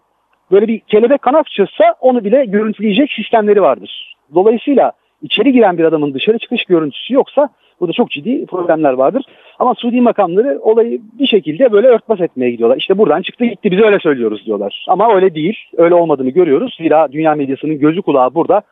böyle 0.50 0.68
bir 0.68 0.78
kelebek 0.78 1.22
kanat 1.22 1.46
çırpsa 1.46 1.94
onu 2.00 2.24
bile 2.24 2.44
görüntüleyecek 2.44 3.12
sistemleri 3.12 3.62
vardır. 3.62 4.16
Dolayısıyla 4.34 4.92
içeri 5.22 5.52
giren 5.52 5.78
bir 5.78 5.84
adamın 5.84 6.14
dışarı 6.14 6.38
çıkış 6.38 6.64
görüntüsü 6.64 7.14
yoksa 7.14 7.48
burada 7.80 7.92
çok 7.92 8.10
ciddi 8.10 8.46
problemler 8.46 8.92
vardır. 8.92 9.24
Ama 9.58 9.74
Suudi 9.74 10.00
makamları 10.00 10.58
olayı 10.62 11.00
bir 11.18 11.26
şekilde 11.26 11.72
böyle 11.72 11.86
örtbas 11.86 12.20
etmeye 12.20 12.50
gidiyorlar. 12.50 12.76
İşte 12.76 12.98
buradan 12.98 13.22
çıktı 13.22 13.44
gitti 13.44 13.70
biz 13.70 13.80
öyle 13.80 13.98
söylüyoruz 13.98 14.46
diyorlar. 14.46 14.84
Ama 14.88 15.14
öyle 15.14 15.34
değil. 15.34 15.56
Öyle 15.76 15.94
olmadığını 15.94 16.30
görüyoruz. 16.30 16.74
Zira 16.78 17.12
dünya 17.12 17.34
medyasının 17.34 17.78
gözü 17.78 18.02
kulağı 18.02 18.34
burada. 18.34 18.62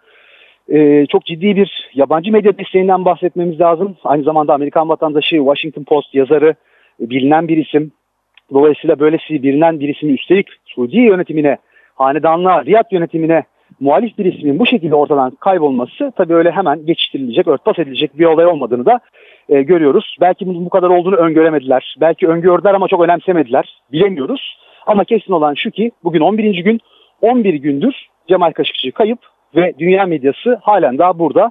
Ee, 0.72 1.06
çok 1.06 1.24
ciddi 1.24 1.56
bir 1.56 1.90
yabancı 1.94 2.32
medya 2.32 2.58
desteğinden 2.58 3.04
bahsetmemiz 3.04 3.60
lazım. 3.60 3.96
Aynı 4.04 4.22
zamanda 4.22 4.54
Amerikan 4.54 4.88
vatandaşı 4.88 5.36
Washington 5.36 5.84
Post 5.84 6.14
yazarı 6.14 6.54
e, 7.00 7.10
bilinen 7.10 7.48
bir 7.48 7.56
isim. 7.56 7.92
Dolayısıyla 8.52 8.98
böylesi 8.98 9.42
bilinen 9.42 9.80
bir 9.80 9.88
ismi 9.88 10.12
üstelik 10.12 10.48
Suudi 10.64 10.96
yönetimine, 10.96 11.56
hanedanlığa, 11.94 12.64
Riyad 12.64 12.84
yönetimine 12.90 13.44
muhalif 13.80 14.18
bir 14.18 14.24
ismin 14.24 14.58
bu 14.58 14.66
şekilde 14.66 14.94
ortadan 14.94 15.30
kaybolması 15.30 16.12
tabii 16.16 16.34
öyle 16.34 16.50
hemen 16.50 16.86
geçiştirilecek, 16.86 17.46
örtbas 17.48 17.78
edilecek 17.78 18.18
bir 18.18 18.24
olay 18.24 18.46
olmadığını 18.46 18.86
da 18.86 19.00
e, 19.48 19.62
görüyoruz. 19.62 20.16
Belki 20.20 20.46
bunun 20.46 20.64
bu 20.64 20.70
kadar 20.70 20.88
olduğunu 20.88 21.16
öngöremediler. 21.16 21.96
Belki 22.00 22.28
öngördüler 22.28 22.74
ama 22.74 22.88
çok 22.88 23.04
önemsemediler. 23.04 23.78
Bilemiyoruz. 23.92 24.58
Ama 24.86 25.04
kesin 25.04 25.32
olan 25.32 25.54
şu 25.54 25.70
ki 25.70 25.90
bugün 26.04 26.20
11. 26.20 26.64
gün 26.64 26.80
11 27.22 27.54
gündür 27.54 27.94
Cemal 28.28 28.52
Kaşıkçı 28.52 28.92
kayıp 28.92 29.18
ve 29.56 29.74
dünya 29.78 30.06
medyası 30.06 30.58
halen 30.62 30.98
daha 30.98 31.18
burada 31.18 31.50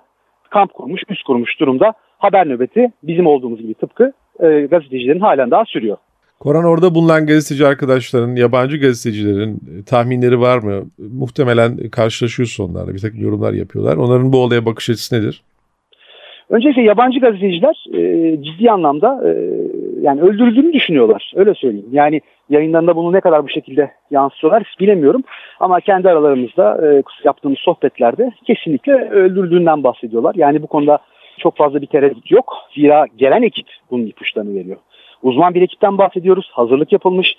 kamp 0.49 0.73
kurmuş, 0.73 1.01
üst 1.09 1.23
kurmuş 1.23 1.59
durumda. 1.59 1.93
Haber 2.17 2.49
nöbeti 2.49 2.91
bizim 3.03 3.27
olduğumuz 3.27 3.61
gibi 3.61 3.73
tıpkı 3.73 4.13
e, 4.39 4.47
gazetecilerin 4.61 5.19
halen 5.19 5.51
daha 5.51 5.65
sürüyor. 5.65 5.97
Koran 6.45 6.65
orada 6.65 6.95
bulunan 6.95 7.25
gazeteci 7.25 7.67
arkadaşların, 7.67 8.35
yabancı 8.35 8.77
gazetecilerin 8.77 9.53
e, 9.55 9.83
tahminleri 9.83 10.39
var 10.39 10.57
mı? 10.57 10.83
Muhtemelen 10.97 11.89
karşılaşıyorsun 11.89 12.69
onlarla. 12.69 12.93
Bir 12.93 12.99
takım 12.99 13.21
yorumlar 13.21 13.53
yapıyorlar. 13.53 13.97
Onların 13.97 14.33
bu 14.33 14.37
olaya 14.37 14.65
bakış 14.65 14.89
açısı 14.89 15.15
nedir? 15.15 15.41
Öncelikle 16.49 16.81
yabancı 16.81 17.19
gazeteciler 17.19 17.85
e, 17.93 18.43
ciddi 18.43 18.71
anlamda 18.71 19.21
e, 19.25 19.31
yani 20.01 20.21
öldürüldüğünü 20.21 20.73
düşünüyorlar. 20.73 21.31
Öyle 21.35 21.53
söyleyeyim. 21.53 21.89
Yani 21.91 22.21
yayınlarında 22.49 22.95
bunu 22.95 23.13
ne 23.13 23.21
kadar 23.21 23.43
bu 23.43 23.49
şekilde 23.49 23.91
yansıtıyorlar 24.11 24.75
bilemiyorum. 24.79 25.23
Ama 25.59 25.79
kendi 25.79 26.09
aralarımızda 26.09 26.87
e, 26.87 27.03
yaptığımız 27.23 27.59
sohbetlerde 27.59 28.31
kesinlikle 28.47 28.93
öldürüldüğünden 28.93 29.83
bahsediyorlar. 29.83 30.35
Yani 30.35 30.61
bu 30.61 30.67
konuda 30.67 30.99
çok 31.37 31.57
fazla 31.57 31.81
bir 31.81 31.87
tereddüt 31.87 32.31
yok. 32.31 32.53
Zira 32.75 33.05
gelen 33.17 33.41
ekip 33.41 33.67
bunun 33.91 34.05
ipuçlarını 34.05 34.55
veriyor. 34.55 34.77
Uzman 35.25 35.53
bir 35.53 35.61
ekipten 35.61 35.97
bahsediyoruz. 35.97 36.49
Hazırlık 36.53 36.91
yapılmış. 36.91 37.35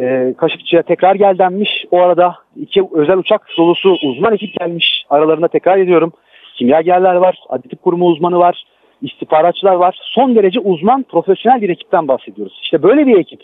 E, 0.00 0.34
Kaşıkçı'ya 0.38 0.82
tekrar 0.82 1.14
gel 1.14 1.38
denmiş. 1.38 1.84
O 1.90 1.98
arada 1.98 2.34
iki 2.56 2.88
özel 2.92 3.18
uçak 3.18 3.48
dolusu 3.58 3.96
uzman 4.02 4.34
ekip 4.34 4.60
gelmiş. 4.60 5.04
Aralarında 5.10 5.48
tekrar 5.48 5.78
ediyorum. 5.78 6.12
Kimyagerler 6.54 7.14
var, 7.14 7.38
aditif 7.48 7.82
kurumu 7.82 8.06
uzmanı 8.06 8.38
var, 8.38 8.64
istihbaratçılar 9.02 9.74
var. 9.74 9.98
Son 10.02 10.34
derece 10.34 10.60
uzman, 10.60 11.02
profesyonel 11.02 11.62
bir 11.62 11.68
ekipten 11.68 12.08
bahsediyoruz. 12.08 12.60
İşte 12.62 12.82
böyle 12.82 13.06
bir 13.06 13.18
ekip 13.18 13.40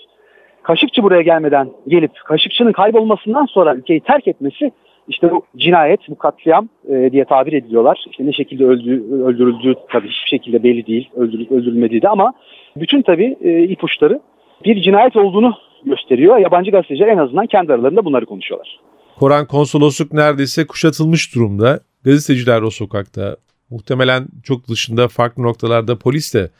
Kaşıkçı 0.62 1.02
buraya 1.02 1.22
gelmeden 1.22 1.70
gelip 1.88 2.12
Kaşıkçı'nın 2.24 2.72
kaybolmasından 2.72 3.46
sonra 3.46 3.74
ülkeyi 3.74 4.00
terk 4.00 4.28
etmesi 4.28 4.72
işte 5.08 5.30
bu 5.30 5.42
cinayet, 5.56 6.00
bu 6.08 6.18
katliam 6.18 6.68
e, 6.88 7.12
diye 7.12 7.24
tabir 7.24 7.52
ediliyorlar. 7.52 8.04
İşte 8.10 8.26
ne 8.26 8.32
şekilde 8.32 8.64
öldü, 8.64 9.04
öldürüldüğü 9.24 9.74
tabii 9.90 10.08
hiçbir 10.08 10.30
şekilde 10.30 10.62
belli 10.62 10.86
değil. 10.86 11.10
Öldürülüp 11.16 11.52
öldürülmediği 11.52 12.02
de 12.02 12.08
ama 12.08 12.32
bütün 12.76 13.02
tabii 13.02 13.36
e, 13.40 13.62
ipuçları 13.62 14.20
bir 14.64 14.82
cinayet 14.82 15.16
olduğunu 15.16 15.54
gösteriyor. 15.84 16.38
Yabancı 16.38 16.70
gazeteciler 16.70 17.08
en 17.08 17.18
azından 17.18 17.46
kendi 17.46 17.72
aralarında 17.72 18.04
bunları 18.04 18.26
konuşuyorlar. 18.26 18.80
Koran 19.18 19.46
konsolosluk 19.46 20.12
neredeyse 20.12 20.66
kuşatılmış 20.66 21.34
durumda. 21.34 21.80
Gazeteciler 22.04 22.62
o 22.62 22.70
sokakta. 22.70 23.36
Muhtemelen 23.70 24.26
çok 24.44 24.68
dışında 24.68 25.08
farklı 25.08 25.42
noktalarda 25.42 25.98
polis 25.98 26.34
de 26.34 26.50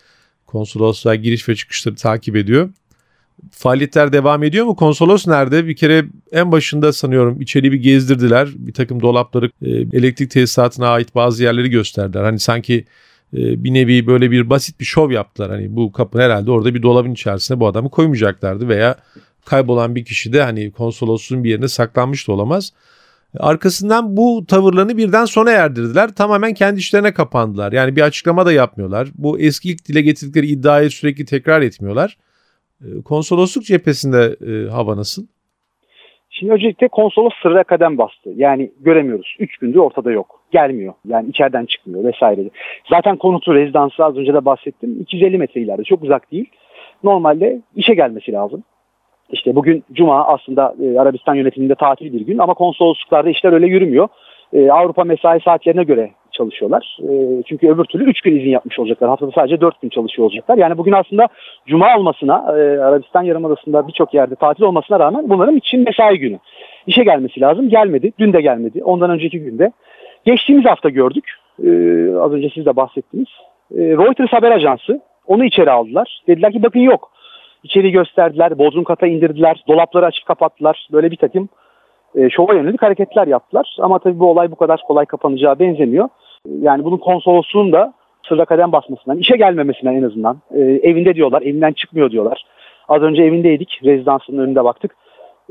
konsolosluğa 0.47 1.15
giriş 1.15 1.49
ve 1.49 1.55
çıkışları 1.55 1.95
takip 1.95 2.37
ediyor. 2.37 2.71
Faaliyetler 3.51 4.13
devam 4.13 4.43
ediyor 4.43 4.67
mu? 4.67 4.77
Konsolos 4.77 5.27
nerede? 5.29 5.67
Bir 5.67 5.77
kere 5.77 6.05
en 6.33 6.53
başında 6.53 6.93
sanıyorum 6.93 7.41
içeri 7.41 7.73
bir 7.73 7.77
gezdirdiler. 7.77 8.49
Bir 8.55 8.73
takım 8.73 9.01
dolapları, 9.01 9.51
e, 9.63 9.71
elektrik 9.71 10.31
tesisatına 10.31 10.89
ait 10.89 11.15
bazı 11.15 11.43
yerleri 11.43 11.71
gösterdiler. 11.71 12.23
Hani 12.23 12.39
sanki 12.39 12.85
e, 13.37 13.65
bir 13.65 13.75
nevi 13.75 14.07
böyle 14.07 14.31
bir 14.31 14.51
basit 14.51 14.81
bir 14.81 14.85
şov 14.85 15.11
yaptılar. 15.11 15.51
Hani 15.51 15.77
bu 15.77 15.93
kapı 15.93 16.21
herhalde 16.21 16.51
orada 16.51 16.75
bir 16.75 16.83
dolabın 16.83 17.13
içerisine 17.13 17.61
bu 17.61 17.67
adamı 17.67 17.91
koymayacaklardı 17.91 18.69
veya 18.69 18.97
kaybolan 19.45 19.95
bir 19.95 20.05
kişi 20.05 20.33
de 20.33 20.43
hani 20.43 20.71
konsolosluğun 20.71 21.45
bir 21.45 21.51
yerine 21.51 21.69
saklanmış 21.69 22.29
da 22.29 22.33
olamaz. 22.33 22.73
Arkasından 23.39 24.17
bu 24.17 24.45
tavırlarını 24.49 24.97
birden 24.97 25.25
sona 25.25 25.51
erdirdiler. 25.51 26.15
Tamamen 26.15 26.55
kendi 26.55 26.81
işlerine 26.81 27.15
kapandılar. 27.15 27.73
Yani 27.73 27.97
bir 27.97 28.03
açıklama 28.03 28.47
da 28.47 28.53
yapmıyorlar. 28.53 29.09
Bu 29.15 29.39
eski 29.39 29.71
ilk 29.71 29.89
dile 29.89 30.01
getirdikleri 30.01 30.47
iddiayı 30.47 30.91
sürekli 30.91 31.25
tekrar 31.25 31.63
etmiyorlar. 31.63 32.17
Ee, 32.83 33.03
konsolosluk 33.05 33.65
cephesinde 33.65 34.37
e, 34.47 34.71
hava 34.71 34.97
nasıl? 34.97 35.27
Şimdi 36.31 36.53
öncelikle 36.53 36.89
konsolos 36.89 37.33
sırra 37.43 37.65
kadem 37.65 37.99
bastı. 37.99 38.31
Yani 38.37 38.71
göremiyoruz. 38.81 39.37
Üç 39.39 39.57
gündür 39.57 39.79
ortada 39.79 40.11
yok. 40.11 40.41
Gelmiyor. 40.51 40.95
Yani 41.07 41.29
içeriden 41.29 41.67
çıkmıyor 41.67 42.05
vesaire. 42.05 42.51
Zaten 42.91 43.17
konutu 43.17 43.55
rezidansı 43.55 44.05
az 44.05 44.17
önce 44.17 44.35
de 44.35 44.45
bahsettim. 44.45 45.01
250 45.01 45.39
metre 45.39 45.61
ileride. 45.61 45.85
Çok 45.85 46.03
uzak 46.03 46.33
değil. 46.33 46.51
Normalde 47.05 47.63
işe 47.77 47.95
gelmesi 47.95 48.33
lazım. 48.33 48.63
İşte 49.31 49.55
bugün 49.55 49.85
Cuma 49.93 50.27
aslında 50.27 50.75
e, 50.83 50.99
Arabistan 50.99 51.35
yönetiminde 51.35 51.75
tatil 51.75 52.13
bir 52.13 52.21
gün 52.21 52.39
ama 52.39 52.55
konsolosluklarda 52.55 53.31
işler 53.31 53.53
öyle 53.53 53.67
yürümüyor. 53.67 54.09
E, 54.53 54.71
Avrupa 54.71 55.05
mesai 55.05 55.41
saatlerine 55.41 55.85
göre 55.85 56.11
çalışıyorlar. 56.39 56.99
E, 57.03 57.43
çünkü 57.47 57.69
öbür 57.69 57.85
türlü 57.85 58.05
3 58.05 58.21
gün 58.21 58.41
izin 58.41 58.51
yapmış 58.51 58.79
olacaklar. 58.79 59.09
Haftada 59.09 59.31
sadece 59.35 59.61
4 59.61 59.83
gün 59.83 59.89
çalışıyor 59.89 60.29
olacaklar. 60.29 60.59
Yani 60.59 60.79
bugün 60.79 60.93
aslında 60.93 61.29
Cuma 61.67 61.97
olmasına 61.97 62.35
e, 62.35 62.81
Arabistan 62.81 63.23
Yarımadası'nda 63.23 63.89
birçok 63.89 64.15
yerde 64.15 64.35
tatil 64.35 64.63
olmasına 64.65 65.01
rağmen 65.01 65.31
bunların 65.31 65.57
için 65.57 65.85
mesai 65.85 66.19
günü. 66.19 66.39
İşe 66.87 67.05
gelmesi 67.05 67.41
lazım. 67.41 67.69
Gelmedi. 67.69 68.13
Dün 68.19 68.33
de 68.33 68.41
gelmedi. 68.41 68.85
Ondan 68.85 69.11
önceki 69.11 69.41
günde. 69.41 69.73
Geçtiğimiz 70.25 70.65
hafta 70.65 70.89
gördük. 70.89 71.25
E, 71.65 71.69
az 72.21 72.33
önce 72.33 72.51
siz 72.55 72.67
de 72.67 72.77
bahsettiniz. 72.77 73.29
E, 73.75 73.81
Reuters 73.81 74.33
haber 74.33 74.51
ajansı 74.51 75.01
onu 75.27 75.45
içeri 75.45 75.71
aldılar. 75.71 76.23
Dediler 76.29 76.53
ki 76.53 76.63
bakın 76.63 76.81
yok 76.81 77.11
içeri 77.63 77.91
gösterdiler, 77.91 78.59
bodrum 78.59 78.85
kata 78.85 79.07
indirdiler, 79.07 79.65
dolapları 79.69 80.07
açıp 80.07 80.27
kapattılar. 80.27 80.89
Böyle 80.93 81.11
bir 81.11 81.17
takım 81.17 81.49
e, 82.15 82.31
şova 82.31 82.55
yönelik 82.55 82.83
hareketler 82.83 83.27
yaptılar. 83.27 83.77
Ama 83.81 83.99
tabii 83.99 84.19
bu 84.19 84.31
olay 84.31 84.51
bu 84.51 84.57
kadar 84.57 84.81
kolay 84.87 85.07
kapanacağı 85.07 85.59
benzemiyor. 85.59 86.09
Yani 86.47 86.85
bunun 86.85 86.97
konsolosluğun 86.97 87.73
da 87.73 87.93
sırra 88.29 88.45
kadem 88.45 88.73
basmasından, 88.73 89.19
işe 89.19 89.37
gelmemesinden 89.37 89.95
en 89.95 90.03
azından. 90.03 90.39
E, 90.55 90.61
evinde 90.61 91.15
diyorlar, 91.15 91.43
evinden 91.43 91.73
çıkmıyor 91.73 92.11
diyorlar. 92.11 92.45
Az 92.89 93.03
önce 93.03 93.23
evindeydik, 93.23 93.81
rezidansının 93.85 94.43
önünde 94.43 94.65
baktık. 94.65 94.97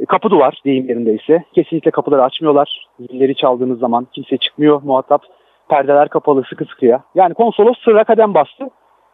E, 0.02 0.06
kapı 0.06 0.30
duvar 0.30 0.62
deyim 0.66 0.90
yerindeyse. 0.90 1.44
Kesinlikle 1.54 1.92
kapıları 1.92 2.24
açmıyorlar. 2.24 2.88
Zilleri 3.00 3.36
çaldığınız 3.36 3.80
zaman 3.80 4.08
kimse 4.14 4.38
çıkmıyor 4.38 4.82
muhatap. 4.84 5.22
Perdeler 5.70 6.10
kapalı 6.10 6.44
sıkı 6.44 6.66
sıkıya. 6.66 7.04
Yani 7.16 7.34
konsolos 7.34 7.78
sırra 7.84 8.04
kadem 8.04 8.34
bastı. 8.34 8.70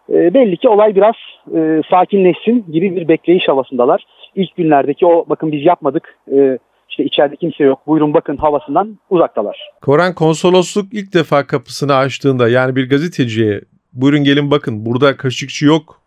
E, 0.09 0.33
belli 0.33 0.57
ki 0.57 0.69
olay 0.69 0.95
biraz 0.95 1.15
e, 1.55 1.81
sakinleşsin 1.89 2.65
gibi 2.71 2.95
bir 2.95 3.07
bekleyiş 3.07 3.47
havasındalar. 3.47 4.05
İlk 4.35 4.55
günlerdeki 4.55 5.05
o 5.05 5.25
bakın 5.29 5.51
biz 5.51 5.65
yapmadık 5.65 6.17
e, 6.31 6.57
işte 6.93 7.03
içeride 7.03 7.35
kimse 7.35 7.63
yok 7.63 7.87
buyurun 7.87 8.13
bakın 8.13 8.37
havasından 8.37 8.99
uzaktalar. 9.09 9.69
Koran 9.81 10.15
konsolosluk 10.15 10.93
ilk 10.93 11.13
defa 11.13 11.47
kapısını 11.47 11.95
açtığında 11.95 12.49
yani 12.49 12.75
bir 12.75 12.89
gazeteciye 12.89 13.61
buyurun 13.93 14.23
gelin 14.23 14.51
bakın 14.51 14.85
burada 14.85 15.17
kaşıkçı 15.17 15.65
yok 15.65 16.01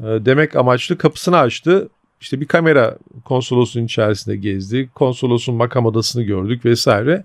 e, 0.00 0.04
demek 0.04 0.56
amaçlı 0.56 0.98
kapısını 0.98 1.38
açtı. 1.38 1.88
İşte 2.20 2.40
bir 2.40 2.46
kamera 2.46 2.98
konsolosluğun 3.24 3.84
içerisinde 3.84 4.36
gezdi. 4.36 4.90
Konsolosun 4.94 5.54
makam 5.54 5.86
odasını 5.86 6.22
gördük 6.22 6.64
vesaire. 6.64 7.22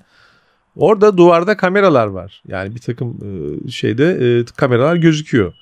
Orada 0.75 1.17
duvarda 1.17 1.57
kameralar 1.57 2.07
var. 2.07 2.43
Yani 2.47 2.75
bir 2.75 2.81
takım 2.81 3.17
e, 3.21 3.69
şeyde 3.71 4.05
e, 4.05 4.45
kameralar 4.57 4.95
gözüküyor. 4.95 5.53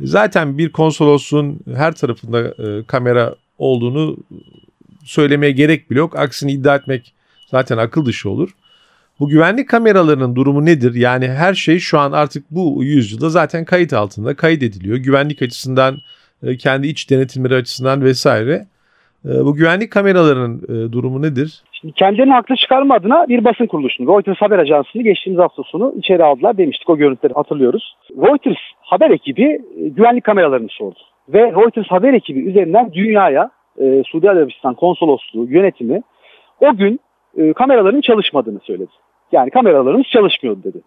Zaten 0.00 0.58
bir 0.58 0.72
konsolosluğun 0.72 1.60
her 1.74 1.92
tarafında 1.94 2.54
kamera 2.86 3.34
olduğunu 3.58 4.16
söylemeye 5.04 5.52
gerek 5.52 5.90
bile 5.90 5.98
yok. 5.98 6.18
Aksini 6.18 6.52
iddia 6.52 6.76
etmek 6.76 7.14
zaten 7.46 7.78
akıl 7.78 8.04
dışı 8.04 8.30
olur. 8.30 8.50
Bu 9.20 9.28
güvenlik 9.28 9.68
kameralarının 9.68 10.36
durumu 10.36 10.64
nedir? 10.64 10.94
Yani 10.94 11.28
her 11.28 11.54
şey 11.54 11.78
şu 11.78 11.98
an 11.98 12.12
artık 12.12 12.44
bu 12.50 12.84
yüzyılda 12.84 13.28
zaten 13.28 13.64
kayıt 13.64 13.92
altında 13.92 14.36
kayıt 14.36 14.62
ediliyor. 14.62 14.96
Güvenlik 14.96 15.42
açısından, 15.42 15.96
e, 16.42 16.56
kendi 16.56 16.86
iç 16.86 17.10
denetimleri 17.10 17.54
açısından 17.54 18.02
vesaire. 18.02 18.66
E, 19.24 19.28
bu 19.44 19.54
güvenlik 19.54 19.90
kameralarının 19.90 20.62
e, 20.68 20.92
durumu 20.92 21.22
nedir? 21.22 21.62
Şimdi 21.72 21.94
kendilerini 21.94 22.32
haklı 22.32 22.56
çıkarma 22.56 22.94
adına 22.94 23.28
bir 23.28 23.44
basın 23.44 23.66
kuruluşunu, 23.66 24.08
Reuters 24.08 24.38
haber 24.38 24.58
ajansını 24.58 25.02
geçtiğimiz 25.02 25.42
hafta 25.42 25.62
sonu 25.62 25.94
içeri 25.98 26.24
aldılar 26.24 26.58
demiştik. 26.58 26.90
O 26.90 26.96
görüntüleri 26.96 27.34
hatırlıyoruz. 27.34 27.96
Reuters 28.16 28.58
haber 28.80 29.10
ekibi 29.10 29.62
güvenlik 29.76 30.24
kameralarını 30.24 30.68
sordu. 30.70 30.98
Ve 31.28 31.52
Reuters 31.52 31.86
haber 31.86 32.14
ekibi 32.14 32.40
üzerinden 32.40 32.92
dünyaya 32.92 33.50
e, 33.80 34.02
Suudi 34.06 34.30
Arabistan 34.30 34.74
konsolosluğu 34.74 35.46
yönetimi 35.48 36.02
o 36.60 36.76
gün 36.76 37.00
e, 37.36 37.52
kameraların 37.52 38.00
çalışmadığını 38.00 38.60
söyledi. 38.60 38.90
Yani 39.32 39.50
kameralarımız 39.50 40.06
çalışmıyordu 40.06 40.64
dedi. 40.64 40.78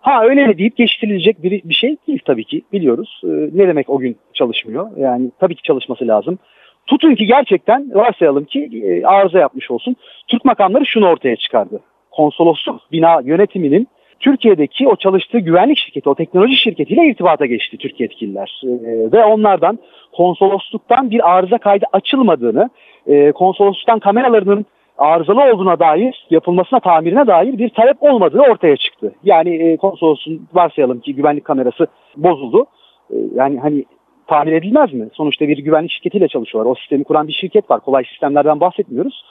Ha 0.00 0.24
öyle 0.24 0.46
mi 0.46 0.58
deyip 0.58 0.76
geçiştirilecek 0.76 1.42
bir, 1.42 1.62
bir 1.64 1.74
şey 1.74 1.96
değil 2.08 2.20
tabii 2.24 2.44
ki 2.44 2.62
biliyoruz. 2.72 3.20
E, 3.24 3.28
ne 3.28 3.68
demek 3.68 3.90
o 3.90 3.98
gün 3.98 4.16
çalışmıyor? 4.34 4.96
Yani 4.96 5.30
tabii 5.40 5.54
ki 5.54 5.62
çalışması 5.62 6.08
lazım. 6.08 6.38
Tutun 6.86 7.14
ki 7.14 7.26
gerçekten 7.26 7.94
varsayalım 7.94 8.44
ki 8.44 8.70
e, 8.84 9.06
arıza 9.06 9.38
yapmış 9.38 9.70
olsun. 9.70 9.96
Türk 10.28 10.44
makamları 10.44 10.86
şunu 10.86 11.08
ortaya 11.08 11.36
çıkardı. 11.36 11.80
Konsolosluk 12.10 12.80
bina 12.92 13.20
yönetiminin 13.24 13.88
Türkiye'deki 14.20 14.88
o 14.88 14.96
çalıştığı 14.96 15.38
güvenlik 15.38 15.78
şirketi, 15.78 16.08
o 16.08 16.14
teknoloji 16.14 16.56
şirketiyle 16.56 17.06
irtibata 17.06 17.46
geçti 17.46 17.76
Türkiye 17.76 18.04
yetkililer. 18.04 18.62
E, 18.64 19.12
ve 19.12 19.24
onlardan 19.24 19.78
konsolosluktan 20.12 21.10
bir 21.10 21.36
arıza 21.36 21.58
kaydı 21.58 21.84
açılmadığını, 21.92 22.70
e, 23.06 23.32
konsolosluktan 23.32 23.98
kameralarının 23.98 24.66
arızalı 24.98 25.52
olduğuna 25.52 25.78
dair, 25.78 26.26
yapılmasına, 26.30 26.80
tamirine 26.80 27.26
dair 27.26 27.58
bir 27.58 27.68
talep 27.68 28.02
olmadığı 28.02 28.40
ortaya 28.40 28.76
çıktı. 28.76 29.14
Yani 29.24 29.54
e, 29.54 29.76
konsolosluğun 29.76 30.48
varsayalım 30.52 31.00
ki 31.00 31.14
güvenlik 31.14 31.44
kamerası 31.44 31.86
bozuldu. 32.16 32.66
E, 33.10 33.16
yani 33.34 33.58
hani 33.58 33.84
tahmin 34.26 34.52
edilmez 34.52 34.92
mi? 34.92 35.08
Sonuçta 35.12 35.48
bir 35.48 35.58
güvenlik 35.58 35.90
şirketiyle 35.90 36.28
çalışıyorlar. 36.28 36.70
O 36.70 36.74
sistemi 36.74 37.04
kuran 37.04 37.28
bir 37.28 37.32
şirket 37.32 37.70
var. 37.70 37.80
Kolay 37.80 38.04
sistemlerden 38.04 38.60
bahsetmiyoruz. 38.60 39.24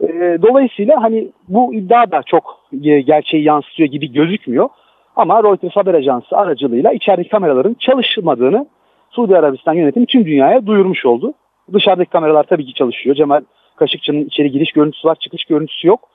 E, 0.00 0.38
dolayısıyla 0.42 1.02
hani 1.02 1.28
bu 1.48 1.74
iddia 1.74 2.10
da 2.10 2.22
çok 2.22 2.60
e, 2.82 3.00
gerçeği 3.00 3.44
yansıtıyor 3.44 3.88
gibi 3.88 4.12
gözükmüyor. 4.12 4.68
Ama 5.16 5.42
Reuters 5.42 5.76
haber 5.76 5.94
ajansı 5.94 6.36
aracılığıyla 6.36 6.92
içerideki 6.92 7.28
kameraların 7.28 7.74
çalışmadığını 7.74 8.66
Suudi 9.10 9.38
Arabistan 9.38 9.74
yönetimi 9.74 10.06
tüm 10.06 10.24
dünyaya 10.24 10.66
duyurmuş 10.66 11.06
oldu. 11.06 11.34
Dışarıdaki 11.72 12.10
kameralar 12.10 12.44
tabii 12.44 12.66
ki 12.66 12.74
çalışıyor. 12.74 13.16
Cemal 13.16 13.40
Kaşıkçı'nın 13.76 14.24
içeri 14.24 14.50
giriş 14.50 14.72
görüntüsü 14.72 15.08
var, 15.08 15.14
çıkış 15.14 15.44
görüntüsü 15.44 15.88
yok. 15.88 16.08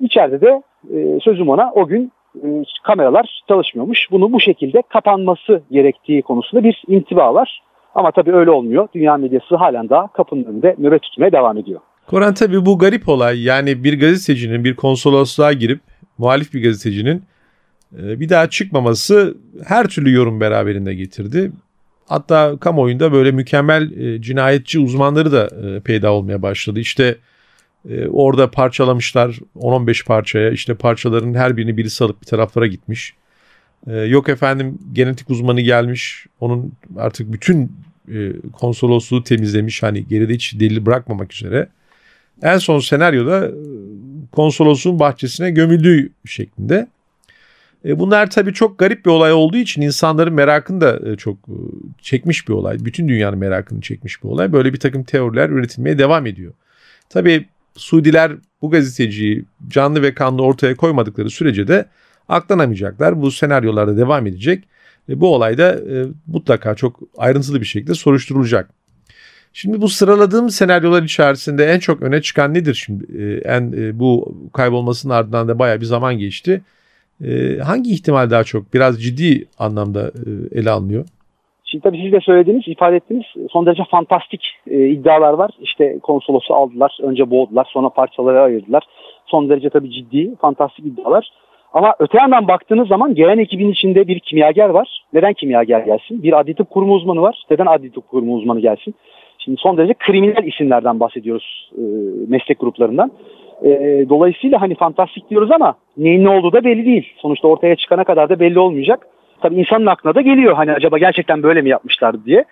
İçeride 0.00 0.40
de 0.40 0.62
e, 0.94 1.20
sözüm 1.20 1.48
ona 1.48 1.72
o 1.74 1.86
gün 1.86 2.12
e, 2.36 2.46
kameralar 2.82 3.42
çalışmıyormuş. 3.48 4.08
Bunu 4.10 4.32
bu 4.32 4.40
şekilde 4.40 4.82
kapanması 4.82 5.62
gerektiği 5.70 6.22
konusunda 6.22 6.64
bir 6.64 6.82
intiba 6.88 7.34
var. 7.34 7.62
Ama 7.94 8.10
tabii 8.10 8.32
öyle 8.32 8.50
olmuyor. 8.50 8.88
Dünya 8.94 9.16
medyası 9.16 9.56
halen 9.56 9.88
daha 9.88 10.08
kapının 10.08 10.44
önünde 10.44 10.76
nöbet 10.78 11.02
tutmaya 11.02 11.32
devam 11.32 11.58
ediyor. 11.58 11.80
Koran 12.08 12.34
tabii 12.34 12.66
bu 12.66 12.78
garip 12.78 13.08
olay. 13.08 13.42
Yani 13.42 13.84
bir 13.84 14.00
gazetecinin 14.00 14.64
bir 14.64 14.76
konsolosluğa 14.76 15.52
girip 15.52 15.80
muhalif 16.18 16.54
bir 16.54 16.62
gazetecinin 16.62 17.22
e, 17.98 18.20
bir 18.20 18.28
daha 18.28 18.50
çıkmaması 18.50 19.36
her 19.64 19.86
türlü 19.86 20.12
yorum 20.12 20.40
beraberinde 20.40 20.94
getirdi. 20.94 21.52
Hatta 22.06 22.56
kamuoyunda 22.60 23.12
böyle 23.12 23.32
mükemmel 23.32 23.90
e, 23.90 24.22
cinayetçi 24.22 24.78
uzmanları 24.78 25.32
da 25.32 25.46
e, 25.46 25.80
peyda 25.80 26.12
olmaya 26.12 26.42
başladı. 26.42 26.80
İşte 26.80 27.16
orada 28.10 28.50
parçalamışlar 28.50 29.38
10-15 29.56 30.06
parçaya. 30.06 30.50
İşte 30.50 30.74
parçaların 30.74 31.34
her 31.34 31.56
birini 31.56 31.76
birisi 31.76 32.04
alıp 32.04 32.20
bir 32.20 32.26
taraflara 32.26 32.66
gitmiş. 32.66 33.14
yok 33.86 34.28
efendim 34.28 34.78
genetik 34.92 35.30
uzmanı 35.30 35.60
gelmiş. 35.60 36.26
Onun 36.40 36.72
artık 36.96 37.32
bütün 37.32 37.72
konsolosluğu 38.52 39.24
temizlemiş. 39.24 39.82
Hani 39.82 40.08
geride 40.08 40.34
hiç 40.34 40.60
delil 40.60 40.86
bırakmamak 40.86 41.34
üzere. 41.34 41.68
En 42.42 42.58
son 42.58 42.78
senaryoda 42.78 43.46
e, 43.46 43.52
konsolosluğun 44.32 44.98
bahçesine 44.98 45.50
gömüldüğü 45.50 46.10
şeklinde. 46.24 46.88
E, 47.84 47.98
bunlar 47.98 48.30
tabii 48.30 48.52
çok 48.52 48.78
garip 48.78 49.04
bir 49.06 49.10
olay 49.10 49.32
olduğu 49.32 49.56
için 49.56 49.82
insanların 49.82 50.34
merakını 50.34 50.80
da 50.80 51.10
e, 51.10 51.16
çok 51.16 51.38
çekmiş 52.02 52.48
bir 52.48 52.52
olay. 52.52 52.78
Bütün 52.84 53.08
dünyanın 53.08 53.38
merakını 53.38 53.80
çekmiş 53.80 54.24
bir 54.24 54.28
olay. 54.28 54.52
Böyle 54.52 54.72
bir 54.72 54.80
takım 54.80 55.04
teoriler 55.04 55.50
üretilmeye 55.50 55.98
devam 55.98 56.26
ediyor. 56.26 56.52
Tabii 57.08 57.46
Suudiler 57.76 58.32
bu 58.62 58.70
gazeteciyi 58.70 59.44
canlı 59.68 60.02
ve 60.02 60.14
kanlı 60.14 60.42
ortaya 60.42 60.76
koymadıkları 60.76 61.30
sürece 61.30 61.68
de 61.68 61.84
aklanamayacaklar. 62.28 63.22
Bu 63.22 63.30
senaryolarda 63.30 63.96
devam 63.96 64.26
edecek. 64.26 64.64
Bu 65.08 65.34
olayda 65.34 65.80
mutlaka 66.26 66.74
çok 66.74 67.00
ayrıntılı 67.16 67.60
bir 67.60 67.66
şekilde 67.66 67.94
soruşturulacak. 67.94 68.70
Şimdi 69.60 69.80
bu 69.82 69.88
sıraladığım 69.88 70.48
senaryolar 70.48 71.02
içerisinde 71.02 71.64
en 71.64 71.78
çok 71.78 72.02
öne 72.02 72.22
çıkan 72.22 72.54
nedir 72.54 72.74
şimdi? 72.74 73.04
Ee, 73.18 73.52
en 73.54 73.72
e, 73.72 73.98
bu 73.98 74.34
kaybolmasının 74.52 75.14
ardından 75.14 75.48
da 75.48 75.58
baya 75.58 75.80
bir 75.80 75.84
zaman 75.84 76.18
geçti. 76.18 76.62
Ee, 77.24 77.58
hangi 77.64 77.92
ihtimal 77.92 78.30
daha 78.30 78.44
çok 78.44 78.74
biraz 78.74 79.02
ciddi 79.02 79.44
anlamda 79.58 80.00
e, 80.00 80.58
ele 80.58 80.70
alınıyor? 80.70 81.04
Şimdi 81.64 81.82
tabii 81.82 82.00
siz 82.02 82.12
de 82.12 82.20
söylediğiniz, 82.20 82.68
ifade 82.68 82.96
ettiğiniz 82.96 83.26
son 83.50 83.66
derece 83.66 83.82
fantastik 83.90 84.42
e, 84.66 84.88
iddialar 84.88 85.32
var. 85.32 85.50
İşte 85.60 85.98
konsolosu 86.02 86.54
aldılar, 86.54 86.98
önce 87.02 87.30
boğdular, 87.30 87.66
sonra 87.72 87.88
parçalara 87.88 88.42
ayırdılar. 88.42 88.82
Son 89.26 89.48
derece 89.48 89.70
tabii 89.70 89.90
ciddi, 89.90 90.34
fantastik 90.40 90.86
iddialar. 90.86 91.30
Ama 91.72 91.94
öte 91.98 92.18
yandan 92.18 92.48
baktığınız 92.48 92.88
zaman 92.88 93.14
gelen 93.14 93.38
ekibin 93.38 93.72
içinde 93.72 94.08
bir 94.08 94.20
kimyager 94.20 94.68
var. 94.68 95.02
Neden 95.12 95.32
kimyager 95.32 95.80
gelsin? 95.80 96.22
Bir 96.22 96.40
adli 96.40 96.54
tıp 96.54 96.70
kurumu 96.70 96.94
uzmanı 96.94 97.22
var. 97.22 97.42
Neden 97.50 97.66
adli 97.66 97.92
tıp 97.92 98.08
kurumu 98.08 98.34
uzmanı 98.34 98.60
gelsin? 98.60 98.94
Şimdi 99.38 99.60
son 99.60 99.76
derece 99.76 99.94
kriminal 99.94 100.44
isimlerden 100.44 101.00
bahsediyoruz 101.00 101.70
e, 101.78 101.82
meslek 102.28 102.60
gruplarından. 102.60 103.10
E, 103.64 103.70
dolayısıyla 104.08 104.60
hani 104.60 104.74
fantastik 104.74 105.30
diyoruz 105.30 105.50
ama 105.50 105.74
neyin 105.96 106.24
ne 106.24 106.28
olduğu 106.28 106.52
da 106.52 106.64
belli 106.64 106.86
değil. 106.86 107.12
Sonuçta 107.16 107.48
ortaya 107.48 107.76
çıkana 107.76 108.04
kadar 108.04 108.28
da 108.28 108.40
belli 108.40 108.58
olmayacak. 108.58 109.06
Tabii 109.40 109.54
insanın 109.54 109.86
aklına 109.86 110.14
da 110.14 110.20
geliyor 110.20 110.54
hani 110.54 110.72
acaba 110.72 110.98
gerçekten 110.98 111.42
böyle 111.42 111.62
mi 111.62 111.68
yapmışlar 111.68 112.24
diye. 112.24 112.44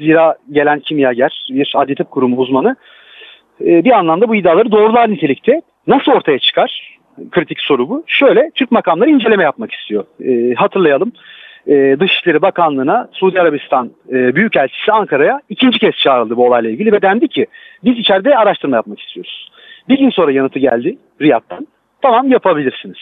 Zira 0.00 0.36
gelen 0.52 0.80
kimyager, 0.80 1.46
bir 1.50 1.72
adli 1.76 1.94
tıp 1.94 2.10
kurumu 2.10 2.36
uzmanı 2.36 2.76
e, 3.60 3.84
bir 3.84 3.90
anlamda 3.90 4.28
bu 4.28 4.34
iddiaları 4.34 4.72
doğrular 4.72 5.10
nitelikte. 5.10 5.62
Nasıl 5.86 6.12
ortaya 6.12 6.38
çıkar? 6.38 6.98
Kritik 7.30 7.60
soru 7.60 7.88
bu. 7.88 8.04
Şöyle 8.06 8.50
Türk 8.54 8.72
makamları 8.72 9.10
inceleme 9.10 9.42
yapmak 9.42 9.72
istiyor. 9.72 10.04
E, 10.24 10.54
hatırlayalım 10.54 11.12
e, 11.66 11.96
Dışişleri 12.00 12.42
Bakanlığı'na 12.42 13.08
Suudi 13.12 13.40
Arabistan 13.40 13.90
e, 14.08 14.34
Büyükelçisi 14.34 14.92
Ankara'ya 14.92 15.40
ikinci 15.48 15.78
kez 15.78 15.94
çağrıldı 15.94 16.36
bu 16.36 16.46
olayla 16.46 16.70
ilgili 16.70 16.92
ve 16.92 17.02
dendi 17.02 17.28
ki 17.28 17.46
biz 17.84 17.98
içeride 17.98 18.36
araştırma 18.36 18.76
yapmak 18.76 19.00
istiyoruz. 19.00 19.50
Bir 19.88 19.98
gün 19.98 20.10
sonra 20.10 20.32
yanıtı 20.32 20.58
geldi 20.58 20.98
Riyad'dan. 21.20 21.66
Tamam 22.02 22.28
yapabilirsiniz. 22.28 22.98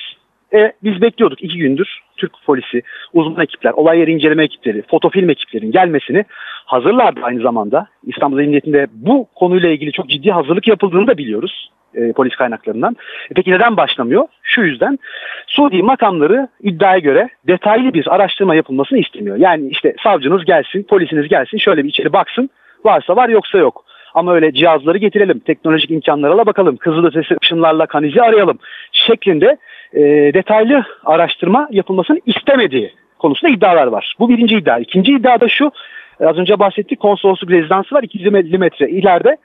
E, 0.55 0.73
biz 0.83 1.03
bekliyorduk 1.03 1.42
iki 1.42 1.59
gündür 1.59 1.99
Türk 2.16 2.33
polisi, 2.46 2.83
uzman 3.12 3.44
ekipler, 3.44 3.73
olay 3.73 3.99
yeri 3.99 4.12
inceleme 4.12 4.44
ekipleri, 4.44 4.83
fotofilm 4.83 5.31
ekiplerinin 5.31 5.73
gelmesini 5.73 6.25
hazırlardı 6.64 7.20
aynı 7.23 7.42
zamanda. 7.42 7.87
İstanbul 8.07 8.40
Emniyetinde 8.40 8.87
bu 8.92 9.27
konuyla 9.35 9.68
ilgili 9.68 9.92
çok 9.92 10.09
ciddi 10.09 10.31
hazırlık 10.31 10.68
yapıldığını 10.68 11.07
da 11.07 11.18
biliyoruz 11.18 11.70
e, 11.94 12.12
polis 12.12 12.37
kaynaklarından. 12.37 12.96
E, 13.31 13.35
peki 13.35 13.50
neden 13.50 13.76
başlamıyor? 13.76 14.26
Şu 14.42 14.62
yüzden 14.62 14.98
Suudi 15.46 15.83
makamları 15.83 16.48
iddiaya 16.62 16.98
göre 16.98 17.29
detaylı 17.46 17.94
bir 17.94 18.14
araştırma 18.14 18.55
yapılmasını 18.55 18.98
istemiyor. 18.98 19.37
Yani 19.37 19.68
işte 19.68 19.94
savcınız 20.03 20.44
gelsin, 20.44 20.83
polisiniz 20.83 21.29
gelsin, 21.29 21.59
şöyle 21.59 21.85
bir 21.85 21.88
içeri 21.88 22.12
baksın, 22.12 22.50
varsa 22.85 23.16
var 23.16 23.29
yoksa 23.29 23.59
yok. 23.59 23.85
Ama 24.14 24.35
öyle 24.35 24.53
cihazları 24.53 24.98
getirelim, 24.98 25.38
teknolojik 25.38 25.90
imkanlara 25.90 26.46
bakalım, 26.46 26.79
ötesi 26.87 27.37
ışınlarla 27.42 27.87
kanizi 27.87 28.22
arayalım 28.22 28.59
şeklinde 28.92 29.57
e, 29.92 30.00
detaylı 30.35 30.85
araştırma 31.05 31.68
yapılmasını 31.70 32.20
istemediği 32.26 32.92
konusunda 33.18 33.53
iddialar 33.53 33.87
var. 33.87 34.14
Bu 34.18 34.29
birinci 34.29 34.57
iddia. 34.57 34.79
İkinci 34.79 35.12
iddia 35.12 35.40
da 35.40 35.48
şu, 35.48 35.72
az 36.20 36.38
önce 36.38 36.59
bahsettik 36.59 37.00
konsolosluk 37.00 37.50
rezidansı 37.50 37.94
var 37.94 38.03
250 38.03 38.59
metre 38.59 38.90
ileride. 38.90 39.37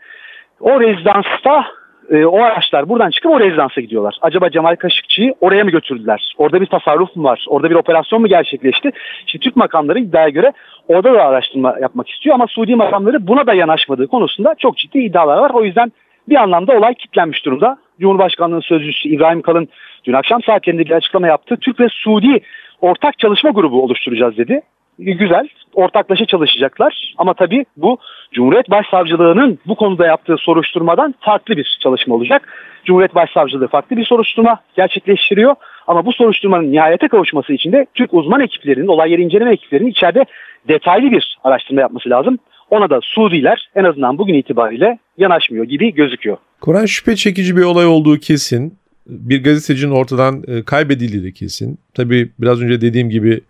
O 0.60 0.82
rezidansta 0.82 1.66
e, 2.12 2.26
o 2.26 2.42
araçlar 2.42 2.90
buradan 2.90 3.10
çıkıp 3.10 3.32
o 3.32 3.40
rezidansa 3.40 3.82
gidiyorlar. 3.82 4.16
Acaba 4.22 4.50
Cemal 4.50 4.76
Kaşıkçı'yı 4.76 5.34
oraya 5.42 5.64
mı 5.64 5.72
götürdüler? 5.72 6.34
Orada 6.38 6.62
bir 6.62 6.66
tasarruf 6.66 7.16
mu 7.16 7.24
var? 7.24 7.46
Orada 7.50 7.70
bir 7.70 7.76
operasyon 7.76 8.22
mu 8.22 8.28
gerçekleşti? 8.28 8.92
Şimdi 9.26 9.44
Türk 9.44 9.56
makamları 9.56 10.00
iddiaya 10.00 10.30
göre 10.30 10.54
orada 10.88 11.14
da 11.14 11.24
araştırma 11.24 11.76
yapmak 11.82 12.10
istiyor 12.10 12.36
ama 12.36 12.48
Suudi 12.48 12.76
makamları 12.76 13.28
buna 13.28 13.48
da 13.48 13.54
yanaşmadığı 13.54 14.08
konusunda 14.08 14.56
çok 14.58 14.78
ciddi 14.78 15.00
iddialar 15.00 15.38
var. 15.38 15.52
O 15.54 15.64
yüzden 15.64 15.92
bir 16.30 16.36
anlamda 16.36 16.78
olay 16.78 16.94
kitlenmiş 16.94 17.46
durumda. 17.46 17.78
Cumhurbaşkanlığı 18.00 18.62
Sözcüsü 18.62 19.10
İbrahim 19.10 19.42
Kalın 19.42 19.68
dün 20.04 20.14
akşam 20.14 20.44
saatlerinde 20.44 20.86
bir 20.86 20.92
açıklama 20.92 21.28
yaptı. 21.28 21.58
Türk 21.62 21.80
ve 21.80 21.88
Suudi 21.90 22.42
ortak 22.82 23.20
çalışma 23.20 23.50
grubu 23.50 23.84
oluşturacağız 23.84 24.38
dedi 24.38 24.62
güzel 25.00 25.48
ortaklaşa 25.74 26.26
çalışacaklar 26.26 27.14
ama 27.18 27.34
tabii 27.34 27.66
bu 27.78 27.98
Cumhuriyet 28.32 28.70
Başsavcılığı'nın 28.70 29.60
bu 29.66 29.76
konuda 29.76 30.06
yaptığı 30.06 30.36
soruşturmadan 30.38 31.16
farklı 31.20 31.58
bir 31.58 31.78
çalışma 31.82 32.16
olacak. 32.16 32.48
Cumhuriyet 32.86 33.16
Başsavcılığı 33.16 33.68
farklı 33.68 33.98
bir 33.98 34.06
soruşturma 34.06 34.60
gerçekleştiriyor 34.76 35.56
ama 35.88 36.06
bu 36.06 36.14
soruşturmanın 36.14 36.72
nihayete 36.72 37.08
kavuşması 37.08 37.54
için 37.54 37.72
de 37.72 37.86
Türk 37.94 38.14
uzman 38.14 38.42
ekiplerinin, 38.42 38.88
olay 38.88 39.12
yeri 39.12 39.22
inceleme 39.22 39.54
ekiplerinin 39.54 39.90
içeride 39.90 40.26
detaylı 40.68 41.12
bir 41.12 41.38
araştırma 41.44 41.82
yapması 41.82 42.10
lazım. 42.10 42.40
ona 42.70 42.90
da 42.90 43.00
Suudiler 43.04 43.70
en 43.76 43.84
azından 43.84 44.18
bugün 44.18 44.34
itibariyle 44.34 45.00
yanaşmıyor 45.18 45.66
gibi 45.66 45.94
gözüküyor. 45.94 46.38
Kur'an 46.62 46.86
şüphe 46.86 47.16
çekici 47.16 47.58
bir 47.58 47.64
olay 47.64 47.86
olduğu 47.86 48.18
kesin. 48.18 48.78
Bir 49.08 49.44
gazetecinin 49.44 49.92
ortadan 49.92 50.44
e, 50.48 50.64
kaybedildiği 50.64 51.24
de 51.24 51.32
kesin. 51.32 51.80
Tabii 51.94 52.32
biraz 52.40 52.62
önce 52.62 52.82
dediğim 52.82 53.10
gibi 53.10 53.42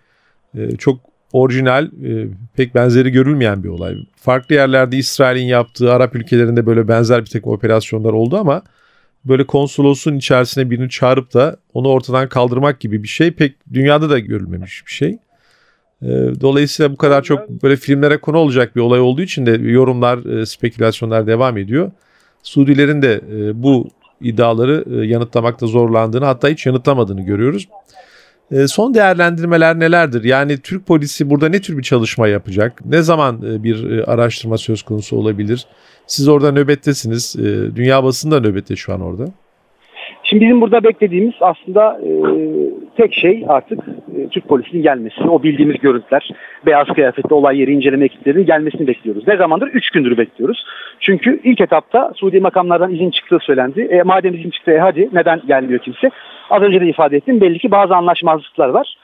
e, 0.58 0.78
çok 0.78 1.00
orijinal, 1.36 1.86
e, 1.86 2.28
pek 2.56 2.76
benzeri 2.76 3.12
görülmeyen 3.12 3.64
bir 3.64 3.70
olay. 3.70 3.96
Farklı 4.16 4.56
yerlerde 4.56 4.98
İsrail'in 4.98 5.46
yaptığı, 5.46 5.94
Arap 5.94 6.16
ülkelerinde 6.16 6.66
böyle 6.66 6.88
benzer 6.88 7.22
bir 7.22 7.30
takım 7.30 7.52
operasyonlar 7.52 8.14
oldu 8.14 8.38
ama 8.38 8.62
böyle 9.26 9.46
konsolosun 9.46 10.16
içerisine 10.16 10.70
birini 10.70 10.90
çağırıp 10.90 11.34
da 11.34 11.58
onu 11.74 11.88
ortadan 11.88 12.30
kaldırmak 12.30 12.80
gibi 12.80 13.04
bir 13.04 13.08
şey 13.08 13.32
pek 13.32 13.56
dünyada 13.74 14.10
da 14.10 14.20
görülmemiş 14.20 14.86
bir 14.86 14.92
şey. 14.92 15.18
Dolayısıyla 16.42 16.92
bu 16.92 16.98
kadar 16.98 17.24
çok 17.24 17.50
böyle 17.64 17.76
filmlere 17.76 18.18
konu 18.18 18.38
olacak 18.38 18.76
bir 18.76 18.82
olay 18.82 19.00
olduğu 19.00 19.22
için 19.22 19.46
de 19.46 19.52
yorumlar, 19.52 20.46
spekülasyonlar 20.46 21.28
devam 21.28 21.58
ediyor. 21.58 21.92
Suudilerin 22.44 23.02
de 23.02 23.22
bu 23.64 23.90
iddiaları 24.22 25.06
yanıtlamakta 25.06 25.68
zorlandığını 25.68 26.26
hatta 26.26 26.48
hiç 26.48 26.66
yanıtlamadığını 26.66 27.22
görüyoruz. 27.22 27.68
Ee, 28.52 28.68
son 28.68 28.94
değerlendirmeler 28.94 29.80
nelerdir? 29.80 30.24
Yani 30.24 30.62
Türk 30.62 30.88
polisi 30.88 31.30
burada 31.30 31.50
ne 31.50 31.62
tür 31.62 31.78
bir 31.78 31.84
çalışma 31.84 32.28
yapacak? 32.28 32.82
Ne 32.86 33.02
zaman 33.02 33.36
e, 33.36 33.64
bir 33.64 33.90
e, 33.90 34.04
araştırma 34.04 34.58
söz 34.58 34.84
konusu 34.84 35.18
olabilir? 35.18 35.66
Siz 36.08 36.28
orada 36.28 36.52
nöbettesiniz. 36.52 37.36
Ee, 37.40 37.76
dünya 37.76 38.04
basında 38.04 38.40
nöbette 38.40 38.76
şu 38.76 38.94
an 38.94 39.02
orada. 39.02 39.26
Şimdi 40.24 40.44
bizim 40.44 40.62
burada 40.62 40.84
beklediğimiz 40.84 41.34
aslında 41.42 42.00
e, 42.04 42.10
tek 42.98 43.14
şey 43.14 43.46
artık 43.48 43.80
Türk 44.32 44.48
polisinin 44.48 44.84
gelmesi. 44.84 45.24
O 45.24 45.44
bildiğimiz 45.44 45.78
görüntüler, 45.78 46.30
beyaz 46.66 46.88
kıyafetli 46.88 47.34
olay 47.34 47.60
yeri 47.60 47.72
inceleme 47.72 48.06
ekiplerinin 48.06 48.46
gelmesini 48.46 48.88
bekliyoruz. 48.88 49.28
Ne 49.28 49.38
zamandır? 49.38 49.68
Üç 49.68 49.90
gündür 49.90 50.18
bekliyoruz. 50.18 50.66
Çünkü 51.00 51.40
ilk 51.44 51.62
etapta 51.62 52.12
Suudi 52.16 52.40
makamlardan 52.40 52.94
izin 52.94 53.10
çıktığı 53.10 53.40
söylendi. 53.42 53.82
E, 53.82 54.04
madem 54.04 54.34
izin 54.34 54.50
çıktı 54.50 54.72
e, 54.72 54.80
hadi 54.80 55.10
neden 55.14 55.42
gelmiyor 55.48 55.80
kimse? 55.80 56.12
Az 56.50 56.62
önce 56.62 56.82
de 56.82 56.88
ifade 56.88 57.18
ettim. 57.18 57.42
Belli 57.42 57.60
ki 57.60 57.72
bazı 57.72 57.96
anlaşmazlıklar 57.96 58.70
var. 58.70 58.96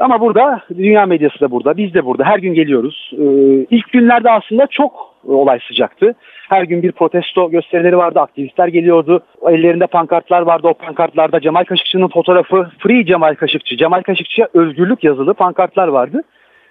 Ama 0.00 0.20
burada 0.20 0.60
dünya 0.76 1.06
medyası 1.06 1.40
da 1.40 1.50
burada, 1.50 1.76
biz 1.76 1.94
de 1.94 2.04
burada. 2.04 2.24
Her 2.24 2.38
gün 2.38 2.54
geliyoruz. 2.54 3.10
Ee, 3.12 3.24
ilk 3.70 3.92
günlerde 3.92 4.30
aslında 4.30 4.66
çok 4.66 5.14
olay 5.26 5.58
sıcaktı. 5.68 6.14
Her 6.48 6.62
gün 6.62 6.82
bir 6.82 6.92
protesto 6.92 7.50
gösterileri 7.50 7.96
vardı, 7.96 8.20
aktivistler 8.20 8.68
geliyordu. 8.68 9.22
Ellerinde 9.48 9.86
pankartlar 9.86 10.42
vardı. 10.42 10.68
O 10.68 10.74
pankartlarda 10.74 11.40
Cemal 11.40 11.64
Kaşıkçı'nın 11.64 12.08
fotoğrafı, 12.08 12.68
Free 12.78 13.04
Cemal 13.04 13.34
Kaşıkçı, 13.34 13.76
Cemal 13.76 14.02
Kaşıkçı'ya 14.02 14.48
özgürlük 14.54 15.04
yazılı 15.04 15.34
pankartlar 15.34 15.88
vardı. 15.88 16.22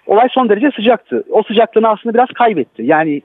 Olay 0.06 0.28
son 0.30 0.48
derece 0.48 0.70
sıcaktı. 0.70 1.24
O 1.30 1.42
sıcaklığını 1.42 1.88
aslında 1.88 2.14
biraz 2.14 2.28
kaybetti. 2.28 2.82
Yani 2.82 3.22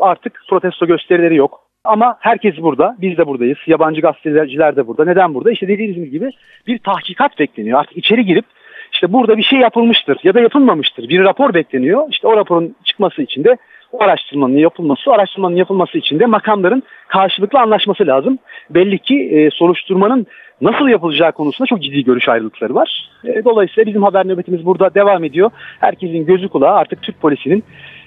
artık 0.00 0.42
protesto 0.48 0.86
gösterileri 0.86 1.36
yok. 1.36 1.67
Ama 1.84 2.16
herkes 2.20 2.58
burada, 2.58 2.96
biz 3.00 3.18
de 3.18 3.26
buradayız. 3.26 3.58
Yabancı 3.66 4.00
gazeteciler 4.00 4.76
de 4.76 4.86
burada. 4.86 5.04
Neden 5.04 5.34
burada? 5.34 5.50
İşte 5.50 5.68
dediğiniz 5.68 6.10
gibi 6.10 6.30
bir 6.66 6.78
tahkikat 6.78 7.38
bekleniyor. 7.38 7.80
Artık 7.80 7.96
içeri 7.96 8.24
girip 8.24 8.44
işte 8.92 9.12
burada 9.12 9.38
bir 9.38 9.42
şey 9.42 9.58
yapılmıştır 9.58 10.18
ya 10.22 10.34
da 10.34 10.40
yapılmamıştır. 10.40 11.08
Bir 11.08 11.24
rapor 11.24 11.54
bekleniyor. 11.54 12.06
İşte 12.10 12.28
o 12.28 12.36
raporun 12.36 12.74
çıkması 12.84 13.22
için 13.22 13.44
de 13.44 13.56
o 13.92 14.02
araştırmanın 14.02 14.56
yapılması, 14.56 15.12
araştırmanın 15.12 15.56
yapılması 15.56 15.98
için 15.98 16.18
de 16.18 16.26
makamların 16.26 16.82
karşılıklı 17.08 17.60
anlaşması 17.60 18.06
lazım. 18.06 18.38
Belli 18.70 18.98
ki 18.98 19.28
e, 19.32 19.50
soruşturmanın 19.50 20.26
nasıl 20.60 20.88
yapılacağı 20.88 21.32
konusunda 21.32 21.66
çok 21.66 21.82
ciddi 21.82 22.04
görüş 22.04 22.28
ayrılıkları 22.28 22.74
var. 22.74 23.10
E, 23.24 23.44
dolayısıyla 23.44 23.86
bizim 23.86 24.02
haber 24.02 24.28
nöbetimiz 24.28 24.66
burada 24.66 24.94
devam 24.94 25.24
ediyor. 25.24 25.50
Herkesin 25.80 26.26
gözü 26.26 26.48
kulağı 26.48 26.74
artık 26.74 27.02
Türk 27.02 27.20
polisinin 27.20 27.64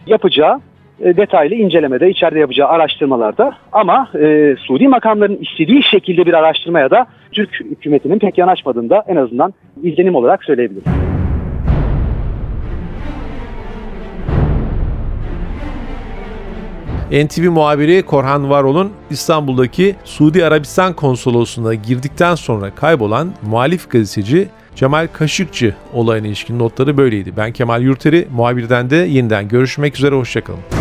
yapacağı 0.07 0.60
detaylı 1.03 1.55
incelemede, 1.55 2.09
içeride 2.09 2.39
yapacağı 2.39 2.67
araştırmalarda 2.67 3.51
ama 3.71 4.09
e, 4.21 4.55
Suudi 4.59 4.87
makamların 4.87 5.39
istediği 5.41 5.83
şekilde 5.83 6.25
bir 6.25 6.33
araştırmaya 6.33 6.89
da 6.89 7.07
Türk 7.31 7.59
hükümetinin 7.59 8.19
pek 8.19 8.37
yanaşmadığında 8.37 9.03
en 9.07 9.15
azından 9.15 9.53
izlenim 9.83 10.15
olarak 10.15 10.43
söyleyebilirim. 10.43 10.91
NTV 17.11 17.49
muhabiri 17.49 18.01
Korhan 18.01 18.49
Varol'un 18.49 18.91
İstanbul'daki 19.09 19.95
Suudi 20.03 20.45
Arabistan 20.45 20.93
konsolosluğuna 20.93 21.73
girdikten 21.73 22.35
sonra 22.35 22.75
kaybolan 22.75 23.31
muhalif 23.49 23.89
gazeteci 23.89 24.47
Cemal 24.75 25.07
Kaşıkçı 25.13 25.75
olayına 25.93 26.27
ilişkin 26.27 26.59
notları 26.59 26.97
böyleydi. 26.97 27.33
Ben 27.37 27.51
Kemal 27.51 27.81
Yurteri, 27.81 28.27
muhabirden 28.35 28.89
de 28.89 28.95
yeniden 28.95 29.47
görüşmek 29.47 29.97
üzere, 29.97 30.15
hoşçakalın. 30.15 30.81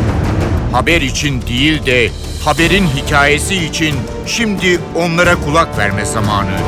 Haber 0.73 1.01
için 1.01 1.43
değil 1.43 1.87
de 1.87 2.11
haberin 2.45 2.87
hikayesi 2.87 3.57
için 3.57 3.95
şimdi 4.27 4.81
onlara 4.97 5.35
kulak 5.41 5.79
verme 5.79 6.05
zamanı. 6.05 6.59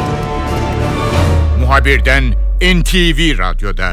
Muhabirden 1.61 2.25
NTV 2.61 3.39
Radyo'da. 3.39 3.93